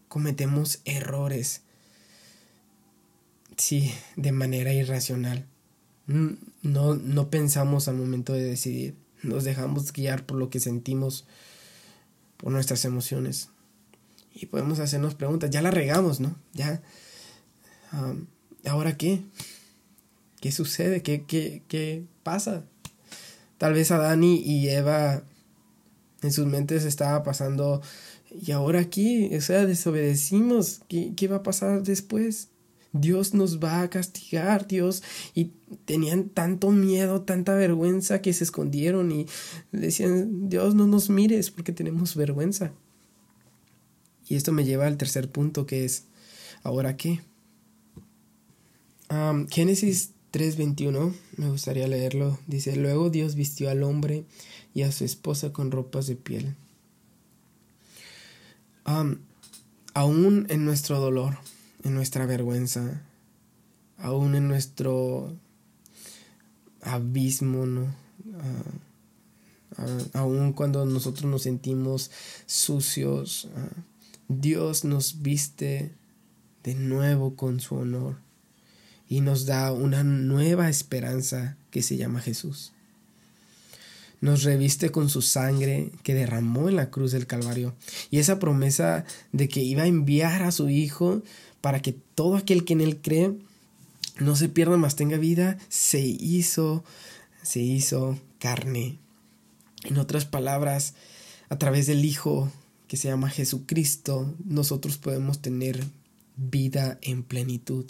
cometemos 0.08 0.82
errores. 0.86 1.62
Sí, 3.58 3.92
de 4.16 4.32
manera 4.32 4.74
irracional. 4.74 5.46
No, 6.06 6.96
no 6.96 7.30
pensamos 7.30 7.88
al 7.88 7.96
momento 7.96 8.34
de 8.34 8.44
decidir. 8.44 8.96
Nos 9.24 9.44
dejamos 9.44 9.92
guiar 9.92 10.26
por 10.26 10.38
lo 10.38 10.50
que 10.50 10.60
sentimos. 10.60 11.26
por 12.38 12.52
nuestras 12.52 12.86
emociones. 12.86 13.50
Y 14.34 14.46
podemos 14.46 14.80
hacernos 14.80 15.16
preguntas, 15.16 15.50
ya 15.50 15.62
la 15.64 15.72
regamos, 15.72 16.20
¿no? 16.20 16.36
Ya, 16.54 16.82
¿ahora 18.66 18.96
qué? 18.96 19.24
¿Qué 20.40 20.52
sucede? 20.52 21.02
¿Qué, 21.02 21.24
qué, 21.26 21.64
qué 21.68 22.06
pasa? 22.22 22.64
Tal 23.58 23.74
vez 23.74 23.90
a 23.90 23.98
Dani 23.98 24.38
y 24.38 24.70
Eva 24.70 25.24
en 26.22 26.32
sus 26.32 26.46
mentes 26.46 26.86
estaba 26.86 27.24
pasando, 27.24 27.82
¿y 28.42 28.52
ahora 28.52 28.90
qué? 28.90 29.36
O 29.38 29.42
sea, 29.42 29.66
desobedecimos, 29.66 30.82
¿qué, 30.88 31.14
qué 31.16 31.28
va 31.28 31.38
a 31.38 31.44
pasar 31.44 31.84
después? 31.84 32.50
Dios 32.94 33.34
nos 33.34 33.60
va 33.60 33.82
a 33.82 33.90
castigar, 33.90 34.68
Dios. 34.68 35.04
Y 35.34 35.52
tenían 35.86 36.30
tanto 36.30 36.72
miedo, 36.72 37.22
tanta 37.22 37.54
vergüenza 37.56 38.22
que 38.22 38.34
se 38.34 38.44
escondieron 38.44 39.12
y 39.12 39.28
decían, 39.72 40.50
Dios, 40.50 40.76
no 40.76 40.88
nos 40.88 41.10
mires 41.10 41.52
porque 41.52 41.72
tenemos 41.72 42.16
vergüenza. 42.16 42.72
Y 44.28 44.36
esto 44.36 44.52
me 44.52 44.66
lleva 44.66 44.88
al 44.88 44.98
tercer 44.98 45.30
punto 45.30 45.66
que 45.66 45.86
es, 45.86 46.06
¿ahora 46.64 46.98
qué? 46.98 47.22
Génesis 49.50 50.12
3:21, 50.32 51.14
me 51.38 51.50
gustaría 51.50 51.88
leerlo. 51.88 52.38
Dice, 52.46 52.76
luego 52.76 53.10
Dios 53.10 53.36
vistió 53.36 53.70
al 53.70 53.84
hombre 53.84 54.26
y 54.74 54.82
a 54.82 54.92
su 54.92 55.06
esposa 55.06 55.54
con 55.54 55.72
ropas 55.72 56.08
de 56.08 56.18
piel. 56.18 56.56
Aún 58.88 60.48
en 60.50 60.66
nuestro 60.66 61.00
dolor, 61.00 61.38
en 61.84 61.94
nuestra 61.94 62.26
vergüenza, 62.26 63.04
aún 63.98 64.36
en 64.36 64.48
nuestro 64.48 65.36
abismo, 66.82 67.66
¿no? 67.66 67.94
aún 70.14 70.54
cuando 70.54 70.86
nosotros 70.86 71.30
nos 71.30 71.44
sentimos 71.44 72.12
sucios, 72.46 73.50
Dios 74.28 74.84
nos 74.86 75.22
viste 75.22 75.94
de 76.64 76.76
nuevo 76.76 77.36
con 77.36 77.60
su 77.60 77.76
honor 77.76 78.18
y 79.08 79.22
nos 79.22 79.46
da 79.46 79.72
una 79.72 80.04
nueva 80.04 80.70
esperanza 80.70 81.58
que 81.72 81.82
se 81.82 81.98
llama 81.98 82.22
Jesús. 82.22 82.74
Nos 84.20 84.44
reviste 84.44 84.92
con 84.92 85.10
su 85.10 85.22
sangre 85.22 85.92
que 86.04 86.16
derramó 86.16 86.70
en 86.70 86.76
la 86.76 86.90
cruz 86.90 87.12
del 87.12 87.28
Calvario 87.28 87.76
y 88.10 88.18
esa 88.18 88.40
promesa 88.40 89.06
de 89.32 89.48
que 89.48 89.62
iba 89.62 89.84
a 89.84 89.88
enviar 89.88 90.44
a 90.44 90.52
su 90.52 90.70
Hijo 90.70 91.22
para 91.62 91.82
que 91.82 91.94
todo 91.94 92.36
aquel 92.36 92.66
que 92.66 92.74
en 92.74 92.82
él 92.82 93.02
cree 93.02 93.34
no 94.20 94.36
se 94.36 94.50
pierda 94.50 94.78
más 94.78 94.96
tenga 94.96 95.18
vida, 95.18 95.58
se 95.70 96.00
hizo, 96.00 96.84
se 97.44 97.60
hizo 97.60 98.18
carne. 98.40 98.98
En 99.84 99.98
otras 99.98 100.26
palabras, 100.26 100.96
a 101.50 101.58
través 101.58 101.86
del 101.88 102.04
Hijo 102.04 102.52
que 102.88 102.98
se 102.98 103.10
llama 103.10 103.30
Jesucristo, 103.30 104.34
nosotros 104.44 104.98
podemos 104.98 105.42
tener 105.42 105.84
vida 106.36 106.98
en 107.02 107.24
plenitud. 107.24 107.86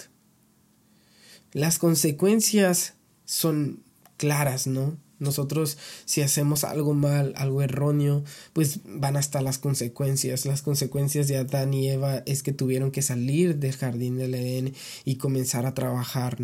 Las 1.54 1.80
consecuencias 1.80 2.94
son 3.26 3.80
claras, 4.18 4.68
¿no? 4.68 4.98
Nosotros 5.20 5.78
si 6.06 6.22
hacemos 6.22 6.64
algo 6.64 6.94
mal, 6.94 7.34
algo 7.38 7.62
erróneo, 7.62 8.24
pues 8.54 8.80
van 8.86 9.18
hasta 9.18 9.42
las 9.42 9.58
consecuencias. 9.58 10.46
Las 10.46 10.62
consecuencias 10.62 11.28
de 11.28 11.38
Adán 11.38 11.74
y 11.74 11.90
Eva 11.90 12.24
es 12.26 12.44
que 12.44 12.54
tuvieron 12.54 12.92
que 12.92 13.02
salir 13.02 13.58
del 13.58 13.76
jardín 13.76 14.18
del 14.18 14.36
Edén 14.36 14.74
y 15.06 15.16
comenzar 15.16 15.66
a 15.66 15.74
trabajar 15.74 16.38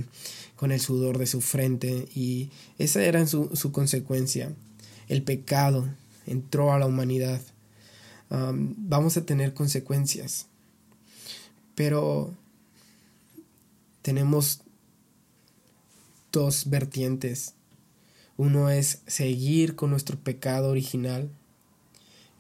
con 0.56 0.72
el 0.72 0.80
sudor 0.80 1.18
de 1.18 1.28
su 1.28 1.42
frente 1.42 2.08
y 2.16 2.50
esa 2.78 3.04
era 3.04 3.26
su, 3.28 3.50
su 3.54 3.72
consecuencia. 3.72 4.54
El 5.08 5.24
pecado 5.24 5.88
entró 6.26 6.74
a 6.74 6.80
la 6.80 6.86
humanidad 6.86 7.42
vamos 8.34 9.18
a 9.18 9.26
tener 9.26 9.54
consecuencias. 9.54 10.48
Pero 11.76 12.34
tenemos 14.02 14.62
dos 16.32 16.70
vertientes. 16.70 17.54
Uno 18.44 18.70
es 18.70 19.04
seguir 19.08 19.78
con 19.78 19.92
nuestro 19.92 20.20
pecado 20.20 20.70
original 20.70 21.30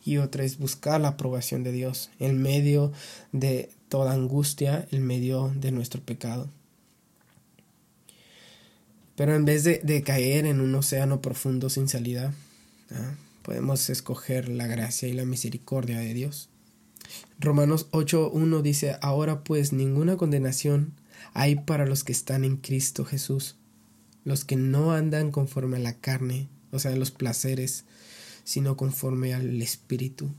y 0.04 0.18
otra 0.18 0.44
es 0.44 0.58
buscar 0.58 1.00
la 1.00 1.08
aprobación 1.08 1.64
de 1.64 1.72
Dios 1.72 2.10
en 2.20 2.42
medio 2.42 2.92
de 3.32 3.70
toda 3.88 4.12
angustia, 4.12 4.86
en 4.92 5.08
medio 5.08 5.54
de 5.56 5.72
nuestro 5.72 6.02
pecado. 6.02 6.50
Pero 9.16 9.34
en 9.34 9.46
vez 9.46 9.64
de, 9.64 10.04
caer 10.04 10.46
en 10.46 10.60
un 10.60 10.76
océano 10.76 11.22
profundo 11.22 11.70
sin 11.70 11.88
salida, 11.88 12.34
¿ah? 12.92 13.16
podemos 13.42 13.90
escoger 13.90 14.50
la 14.50 14.68
gracia 14.68 15.08
y 15.08 15.14
la 15.14 15.24
misericordia 15.24 16.00
de 16.00 16.14
Dios. 16.14 16.50
Romanos 17.40 17.88
8.1 17.92 18.62
dice, 18.62 18.98
ahora 19.00 19.46
pues 19.46 19.72
ninguna 19.72 20.18
condenación 20.18 20.92
hay 21.34 21.56
para 21.56 21.86
los 21.86 22.04
que 22.04 22.12
están 22.12 22.44
en 22.44 22.58
Cristo 22.58 23.06
Jesús, 23.06 23.56
los 24.24 24.46
que 24.46 24.56
no 24.56 24.92
andan 24.92 25.32
conforme 25.32 25.78
a 25.78 25.82
la 25.82 26.00
carne, 26.00 26.48
o 26.72 26.80
sea, 26.80 26.96
los 26.96 27.12
placeres, 27.12 27.86
sino 28.44 28.78
conforme 28.78 29.34
al 29.34 29.62
Espíritu. 29.62 30.30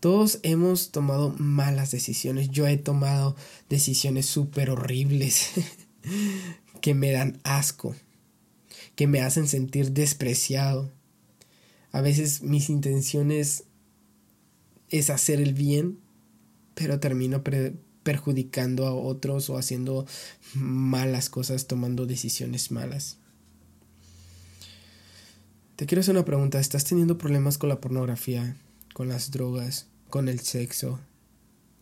Todos 0.00 0.40
hemos 0.42 0.90
tomado 0.90 1.34
malas 1.38 1.90
decisiones. 1.90 2.50
Yo 2.50 2.66
he 2.66 2.76
tomado 2.76 3.36
decisiones 3.70 4.26
súper 4.26 4.70
horribles 4.70 5.50
que 6.82 6.94
me 6.94 7.10
dan 7.10 7.40
asco, 7.44 7.94
que 8.96 9.06
me 9.06 9.22
hacen 9.22 9.48
sentir 9.48 9.92
despreciado, 9.92 10.92
a 11.94 12.00
veces 12.00 12.42
mis 12.42 12.70
intenciones 12.70 13.62
es 14.90 15.10
hacer 15.10 15.40
el 15.40 15.54
bien, 15.54 16.00
pero 16.74 16.98
termino 16.98 17.44
perjudicando 18.04 18.86
a 18.86 18.94
otros 18.94 19.50
o 19.50 19.58
haciendo 19.58 20.06
malas 20.54 21.28
cosas, 21.28 21.66
tomando 21.66 22.06
decisiones 22.06 22.70
malas. 22.70 23.16
Te 25.74 25.86
quiero 25.86 26.02
hacer 26.02 26.14
una 26.14 26.24
pregunta. 26.24 26.60
¿Estás 26.60 26.84
teniendo 26.84 27.18
problemas 27.18 27.58
con 27.58 27.68
la 27.68 27.80
pornografía, 27.80 28.56
con 28.92 29.08
las 29.08 29.32
drogas, 29.32 29.88
con 30.08 30.28
el 30.28 30.38
sexo? 30.38 31.00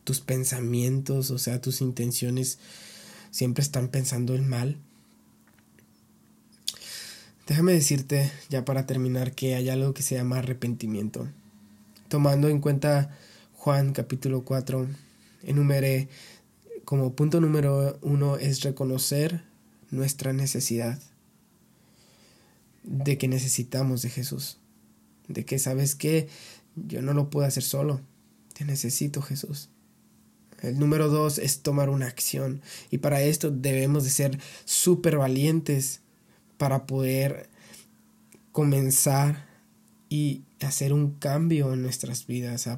¿Tus 0.05 0.21
pensamientos, 0.21 1.31
o 1.31 1.39
sea, 1.39 1.61
tus 1.61 1.83
intenciones, 1.83 2.59
siempre 3.31 3.63
están 3.63 3.89
pensando 3.89 4.35
en 4.35 4.49
mal? 4.49 4.79
Déjame 7.47 7.73
decirte, 7.73 8.33
ya 8.49 8.65
para 8.65 8.87
terminar, 8.87 9.35
que 9.35 9.57
hay 9.57 9.69
algo 9.69 9.93
que 9.93 10.03
se 10.03 10.15
llama 10.15 10.39
arrepentimiento. 10.39 11.29
Tomando 12.09 12.49
en 12.49 12.61
cuenta 12.61 13.15
Juan 13.57 13.93
capítulo 13.93 14.43
4, 14.43 14.89
enumeré 15.45 16.09
como 16.85 17.15
punto 17.15 17.41
número 17.41 17.99
uno 18.03 18.37
es 18.37 18.63
reconocer 18.63 19.45
nuestra 19.91 20.33
necesidad, 20.33 21.01
de 22.83 23.19
que 23.19 23.29
necesitamos 23.29 24.03
de 24.03 24.11
Jesús, 24.11 24.59
de 25.29 25.45
que 25.45 25.59
sabes 25.59 25.95
que 25.95 26.29
yo 26.75 27.03
no 27.03 27.13
lo 27.13 27.31
puedo 27.31 27.47
hacer 27.47 27.63
solo, 27.63 28.01
te 28.55 28.65
necesito 28.65 29.23
Jesús. 29.23 29.69
El 30.61 30.79
número 30.79 31.09
dos 31.09 31.39
es 31.39 31.61
tomar 31.61 31.91
una 31.91 32.07
acción 32.07 32.63
y 32.91 32.99
para 32.99 33.23
esto 33.23 33.51
debemos 33.51 34.05
de 34.05 34.11
ser 34.11 34.39
súper 34.65 35.19
valientes 35.19 36.01
para 36.57 36.87
poder 36.87 37.49
comenzar 38.53 39.47
y 40.09 40.43
hacer 40.61 40.93
un 40.93 41.13
cambio 41.13 41.73
en 41.73 41.83
nuestras 41.83 42.27
vidas, 42.27 42.69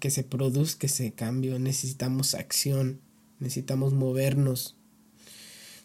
que 0.00 0.10
se 0.10 0.24
produzca 0.24 0.86
ese 0.86 1.12
cambio. 1.12 1.58
Necesitamos 1.58 2.34
acción, 2.34 3.00
necesitamos 3.38 3.92
movernos. 3.92 4.76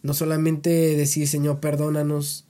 No 0.03 0.13
solamente 0.13 0.69
decir, 0.69 1.27
Señor, 1.27 1.59
perdónanos. 1.59 2.45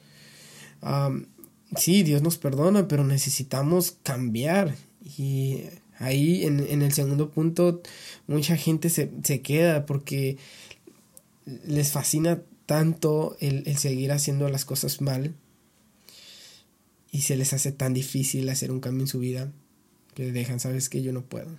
sí, 1.75 2.03
Dios 2.03 2.21
nos 2.21 2.37
perdona, 2.37 2.87
pero 2.87 3.03
necesitamos 3.03 3.97
cambiar. 4.03 4.75
Y 5.17 5.63
ahí 5.97 6.45
en, 6.45 6.59
en 6.67 6.81
el 6.81 6.93
segundo 6.93 7.29
punto, 7.29 7.81
mucha 8.27 8.55
gente 8.55 8.89
se, 8.89 9.11
se 9.23 9.41
queda 9.41 9.85
porque 9.85 10.37
les 11.65 11.91
fascina 11.91 12.41
tanto 12.65 13.35
el, 13.39 13.77
seguir 13.77 14.11
haciendo 14.11 14.47
las 14.49 14.65
cosas 14.65 15.01
mal 15.01 15.35
y 17.11 17.21
se 17.21 17.35
les 17.35 17.53
hace 17.53 17.71
tan 17.71 17.93
difícil 17.93 18.47
hacer 18.49 18.71
un 18.71 18.79
cambio 18.79 19.03
en 19.03 19.07
su 19.07 19.19
vida 19.19 19.51
que 20.13 20.31
dejan, 20.31 20.59
sabes 20.59 20.89
que 20.89 21.01
yo 21.01 21.13
no 21.13 21.21
puedo. 21.21 21.49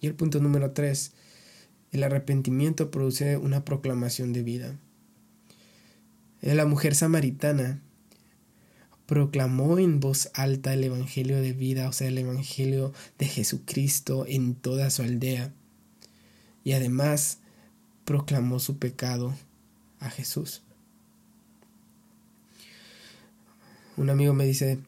Y 0.00 0.06
el 0.06 0.14
punto 0.14 0.40
número 0.40 0.72
tres, 0.72 1.12
el 1.92 2.02
arrepentimiento 2.02 2.90
produce 2.90 3.36
una 3.36 3.64
proclamación 3.64 4.32
de 4.32 4.42
vida. 4.42 4.78
La 6.40 6.66
mujer 6.66 6.94
samaritana 6.94 7.80
proclamó 9.06 9.78
en 9.78 10.00
voz 10.00 10.30
alta 10.34 10.72
el 10.72 10.84
Evangelio 10.84 11.40
de 11.40 11.52
vida, 11.52 11.88
o 11.88 11.92
sea, 11.92 12.08
el 12.08 12.18
Evangelio 12.18 12.92
de 13.18 13.26
Jesucristo 13.26 14.24
en 14.26 14.54
toda 14.54 14.90
su 14.90 15.02
aldea. 15.02 15.52
Y 16.64 16.72
además 16.72 17.38
proclamó 18.04 18.58
su 18.58 18.78
pecado 18.78 19.34
a 20.00 20.10
Jesús. 20.10 20.62
Un 23.96 24.10
amigo 24.10 24.32
me 24.32 24.46
dice, 24.46 24.78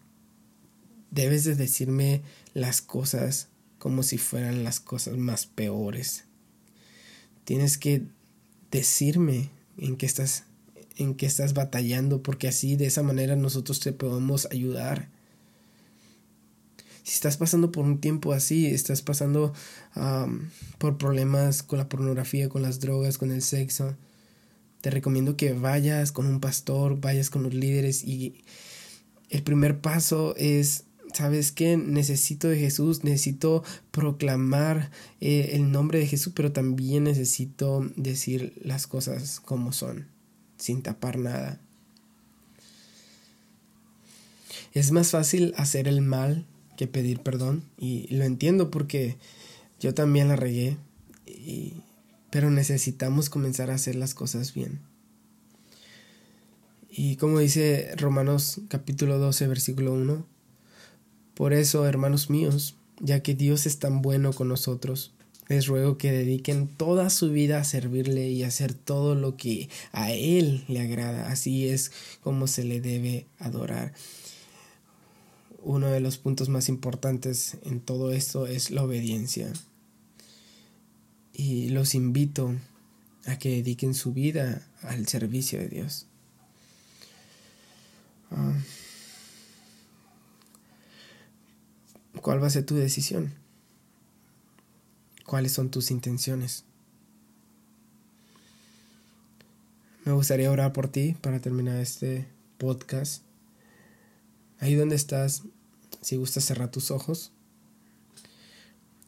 debes 1.11 1.45
de 1.45 1.55
decirme 1.55 2.23
las 2.55 2.81
cosas 2.81 3.49
como 3.79 4.03
si 4.03 4.17
fueran 4.17 4.65
las 4.65 4.81
cosas 4.81 5.19
más 5.19 5.45
peores. 5.45 6.25
Tienes 7.45 7.77
que 7.77 8.07
decirme 8.71 9.51
en 9.77 9.97
qué 9.97 10.07
estás 10.07 10.45
en 10.97 11.15
qué 11.15 11.27
estás 11.27 11.55
batallando 11.55 12.23
porque 12.23 12.49
así 12.49 12.77
de 12.77 12.87
esa 12.87 13.03
manera 13.03 13.37
nosotros 13.37 13.81
te 13.81 13.93
podemos 13.93 14.47
ayudar. 14.51 15.09
Si 17.03 17.13
estás 17.15 17.37
pasando 17.37 17.71
por 17.71 17.85
un 17.85 18.01
tiempo 18.01 18.33
así, 18.33 18.67
estás 18.67 19.03
pasando 19.03 19.53
por 20.79 20.97
problemas 20.97 21.63
con 21.63 21.79
la 21.79 21.89
pornografía, 21.89 22.49
con 22.49 22.63
las 22.63 22.81
drogas, 22.81 23.19
con 23.19 23.31
el 23.31 23.43
sexo, 23.43 23.97
te 24.81 24.91
recomiendo 24.91 25.37
que 25.37 25.53
vayas 25.53 26.13
con 26.13 26.27
un 26.27 26.41
pastor, 26.41 27.01
vayas 27.01 27.29
con 27.29 27.43
los 27.43 27.53
líderes 27.53 28.05
y 28.05 28.45
el 29.31 29.43
primer 29.43 29.81
paso 29.81 30.35
es 30.37 30.85
¿sabes 31.15 31.53
qué? 31.53 31.77
Necesito 31.77 32.49
de 32.49 32.59
Jesús, 32.59 33.05
necesito 33.05 33.63
proclamar 33.91 34.91
eh, 35.21 35.51
el 35.53 35.71
nombre 35.71 36.01
de 36.01 36.07
Jesús, 36.07 36.33
pero 36.35 36.53
también 36.53 37.05
necesito 37.05 37.89
decir 37.97 38.53
las 38.63 38.87
cosas 38.87 39.41
como 39.41 39.73
son, 39.73 40.09
sin 40.59 40.83
tapar 40.83 41.19
nada. 41.19 41.61
Es 44.73 44.91
más 44.91 45.13
fácil 45.13 45.55
hacer 45.57 45.87
el 45.87 46.03
mal 46.03 46.45
que 46.77 46.89
pedir 46.89 47.21
perdón, 47.21 47.63
y 47.79 48.13
lo 48.13 48.25
entiendo 48.25 48.71
porque 48.71 49.17
yo 49.79 49.95
también 49.95 50.29
la 50.29 50.37
regué, 50.37 50.77
pero 52.31 52.51
necesitamos 52.51 53.31
comenzar 53.31 53.71
a 53.71 53.75
hacer 53.75 53.95
las 53.95 54.15
cosas 54.15 54.53
bien. 54.53 54.81
Y 56.91 57.17
como 57.17 57.39
dice 57.39 57.93
Romanos 57.97 58.61
capítulo 58.69 59.19
12, 59.19 59.47
versículo 59.47 59.93
1, 59.93 60.34
por 61.35 61.53
eso, 61.53 61.87
hermanos 61.87 62.31
míos, 62.31 62.77
ya 63.01 63.23
que 63.23 63.35
Dios 63.35 63.67
es 63.67 63.79
tan 63.79 64.03
bueno 64.03 64.33
con 64.33 64.49
nosotros, 64.49 65.13
les 65.49 65.67
ruego 65.67 65.99
que 65.99 66.11
dediquen 66.11 66.69
toda 66.69 67.11
su 67.11 67.31
vida 67.31 67.59
a 67.59 67.65
servirle 67.65 68.31
y 68.31 68.45
hacer 68.45 68.73
todo 68.73 69.15
lo 69.15 69.37
que 69.37 69.69
a 69.93 70.13
Él 70.13 70.65
le 70.69 70.81
agrada. 70.81 71.31
Así 71.31 71.69
es 71.69 71.93
como 72.23 72.47
se 72.47 72.65
le 72.65 72.81
debe 72.81 73.27
adorar. 73.39 73.93
Uno 75.63 75.89
de 75.89 76.01
los 76.01 76.19
puntos 76.19 76.49
más 76.49 76.69
importantes 76.69 77.57
en 77.65 77.81
todo 77.81 78.13
esto 78.13 78.47
es 78.47 78.71
la 78.71 78.85
obediencia. 78.85 79.53
Y 81.33 81.71
los 81.71 81.95
invito 81.95 82.55
a 83.27 83.39
que 83.39 83.51
dediquen 83.51 83.95
su 83.95 84.13
vida 84.13 84.67
al 84.83 85.09
servicio 85.09 85.59
de 85.59 85.69
Dios. 85.69 86.07
Ah. 88.31 88.55
¿Cuál 92.23 92.43
va 92.43 92.47
a 92.47 92.51
ser 92.51 92.65
tu 92.65 92.75
decisión? 92.75 93.35
¿Cuáles 95.27 95.53
son 95.53 95.71
tus 95.71 95.91
intenciones? 95.91 96.65
Me 100.05 100.13
gustaría 100.13 100.51
orar 100.51 100.73
por 100.73 100.89
ti 100.89 101.17
para 101.21 101.41
terminar 101.41 101.81
este 101.81 102.27
podcast. 102.59 103.23
Ahí 104.61 104.75
donde 104.75 104.97
estás, 104.97 105.43
si 106.03 106.17
gustas 106.17 106.45
cerrar 106.45 106.71
tus 106.71 106.91
ojos, 106.91 107.33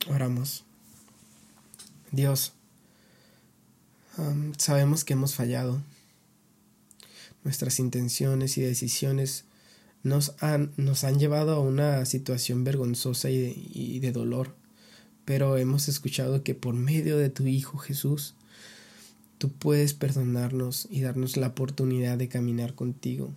oramos. 0.09 0.65
Dios, 2.13 2.53
sabemos 4.59 5.05
que 5.05 5.13
hemos 5.13 5.35
fallado. 5.35 5.83
Nuestras 7.45 7.79
intenciones 7.79 8.59
y 8.59 8.63
decisiones 8.63 9.46
nos 10.07 10.35
han, 10.41 10.71
nos 10.77 11.03
han 11.03 11.19
llevado 11.19 11.55
a 11.55 11.61
una 11.61 12.05
situación 12.07 12.63
vergonzosa 12.63 13.29
y 13.29 13.39
de, 13.39 13.55
y 13.73 13.99
de 13.99 14.13
dolor, 14.13 14.55
pero 15.25 15.59
hemos 15.59 15.89
escuchado 15.89 16.45
que 16.45 16.55
por 16.55 16.75
medio 16.75 17.19
de 17.19 17.29
tu 17.29 17.47
Hijo 17.47 17.77
Jesús, 17.79 18.35
tú 19.39 19.51
puedes 19.51 19.95
perdonarnos 19.95 20.87
y 20.91 21.01
darnos 21.01 21.37
la 21.37 21.49
oportunidad 21.49 22.19
de 22.19 22.29
caminar 22.29 22.75
contigo. 22.75 23.35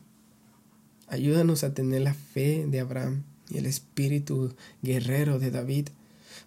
Ayúdanos 1.08 1.64
a 1.64 1.74
tener 1.74 2.02
la 2.02 2.14
fe 2.14 2.68
de 2.68 2.80
Abraham 2.80 3.24
y 3.50 3.58
el 3.58 3.66
espíritu 3.66 4.54
guerrero 4.84 5.40
de 5.40 5.50
David 5.50 5.90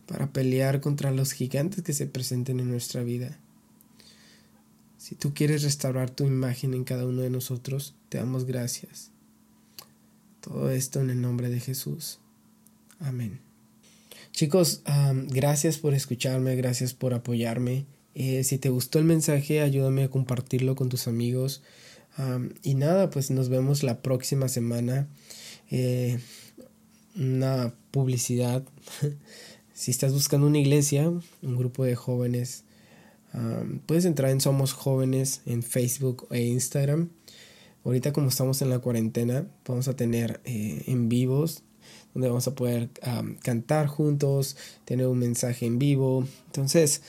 para 0.06 0.32
pelear 0.32 0.80
contra 0.80 1.10
los 1.10 1.32
gigantes 1.32 1.82
que 1.82 1.92
se 1.92 2.06
presenten 2.06 2.60
en 2.60 2.70
nuestra 2.70 3.02
vida. 3.02 3.38
Si 4.98 5.16
tú 5.16 5.34
quieres 5.34 5.64
restaurar 5.64 6.10
tu 6.10 6.24
imagen 6.24 6.74
en 6.74 6.84
cada 6.84 7.06
uno 7.06 7.22
de 7.22 7.30
nosotros, 7.30 7.96
te 8.08 8.18
damos 8.18 8.44
gracias. 8.44 9.11
Todo 10.42 10.70
esto 10.72 11.00
en 11.00 11.10
el 11.10 11.20
nombre 11.20 11.48
de 11.48 11.60
Jesús. 11.60 12.18
Amén. 12.98 13.40
Chicos, 14.32 14.82
gracias 15.28 15.78
por 15.78 15.94
escucharme, 15.94 16.56
gracias 16.56 16.94
por 16.94 17.14
apoyarme. 17.14 17.86
Eh, 18.14 18.42
si 18.42 18.58
te 18.58 18.68
gustó 18.68 18.98
el 18.98 19.04
mensaje, 19.04 19.60
ayúdame 19.60 20.02
a 20.02 20.10
compartirlo 20.10 20.74
con 20.74 20.88
tus 20.88 21.06
amigos. 21.06 21.62
y 22.62 22.74
nada, 22.74 23.08
pues 23.08 23.30
nos 23.30 23.48
vemos 23.48 23.82
la 23.82 24.02
próxima 24.02 24.48
semana. 24.48 25.06
Eh, 25.70 26.18
una 27.14 27.72
publicidad. 27.92 28.64
si 29.74 29.92
estás 29.92 30.12
buscando 30.12 30.48
una 30.48 30.58
iglesia, 30.58 31.08
un 31.08 31.56
grupo 31.56 31.84
de 31.84 31.94
jóvenes, 31.94 32.64
puedes 33.86 34.04
entrar 34.06 34.30
en 34.30 34.40
Somos 34.40 34.72
Jóvenes 34.72 35.42
en 35.46 35.62
Facebook 35.62 36.26
e 36.30 36.42
Instagram. 36.42 37.10
Ahorita 37.84 38.12
como 38.12 38.28
estamos 38.28 38.62
en 38.62 38.70
la 38.70 38.78
cuarentena, 38.78 39.46
vamos 39.66 39.88
a 39.88 39.96
tener 39.96 40.40
eh, 40.44 40.84
en 40.86 41.08
vivos 41.08 41.64
donde 42.14 42.28
vamos 42.28 42.46
a 42.46 42.54
poder 42.54 42.90
cantar 43.42 43.86
juntos, 43.86 44.56
tener 44.84 45.06
un 45.06 45.18
mensaje 45.18 45.66
en 45.66 45.78
vivo. 45.78 46.24
Entonces, 46.46 47.02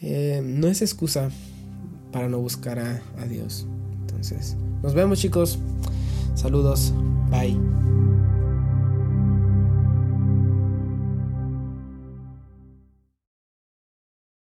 eh, 0.00 0.40
no 0.42 0.68
es 0.68 0.82
excusa 0.82 1.30
para 2.12 2.28
no 2.28 2.38
buscar 2.38 2.78
a, 2.78 3.02
a 3.18 3.26
Dios. 3.26 3.66
Entonces, 4.00 4.56
nos 4.82 4.94
vemos 4.94 5.20
chicos. 5.20 5.58
Saludos. 6.34 6.92
Bye. 7.30 8.05